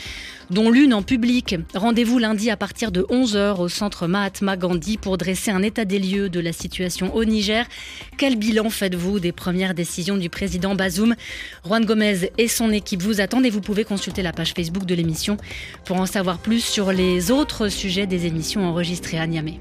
dont 0.50 0.70
l'une 0.70 0.94
en 0.94 1.02
public. 1.02 1.56
Rendez-vous 1.74 2.18
lundi 2.18 2.50
à 2.50 2.56
partir 2.56 2.92
de 2.92 3.02
11h 3.02 3.60
au 3.60 3.68
centre 3.68 4.06
Mahatma 4.06 4.56
Gandhi 4.56 4.96
pour 4.98 5.18
dresser 5.18 5.50
un 5.50 5.62
état 5.62 5.84
des 5.84 5.98
lieux 5.98 6.28
de 6.28 6.40
la 6.40 6.52
situation 6.52 7.14
au 7.14 7.24
Niger. 7.24 7.66
Quel 8.18 8.36
bilan 8.36 8.70
faites-vous 8.70 9.20
des 9.20 9.32
premières 9.32 9.74
décisions 9.74 10.16
du 10.16 10.30
président 10.30 10.74
Bazoum? 10.74 11.14
Juan 11.64 11.84
Gomez 11.84 12.30
et 12.38 12.48
son 12.48 12.70
équipe 12.70 13.02
vous 13.02 13.20
attendent 13.20 13.46
et 13.46 13.50
vous 13.50 13.60
pouvez 13.60 13.84
consulter 13.84 14.22
la 14.22 14.32
page 14.32 14.52
Facebook 14.54 14.86
de 14.86 14.94
l'émission 14.94 15.36
pour 15.84 16.00
en 16.00 16.06
savoir 16.06 16.38
plus 16.38 16.64
sur 16.64 16.92
les 16.92 17.30
autres 17.30 17.68
sujets 17.68 18.06
des 18.06 18.26
émissions 18.26 18.64
enregistrées 18.64 19.18
à 19.18 19.26
Niamey. 19.26 19.60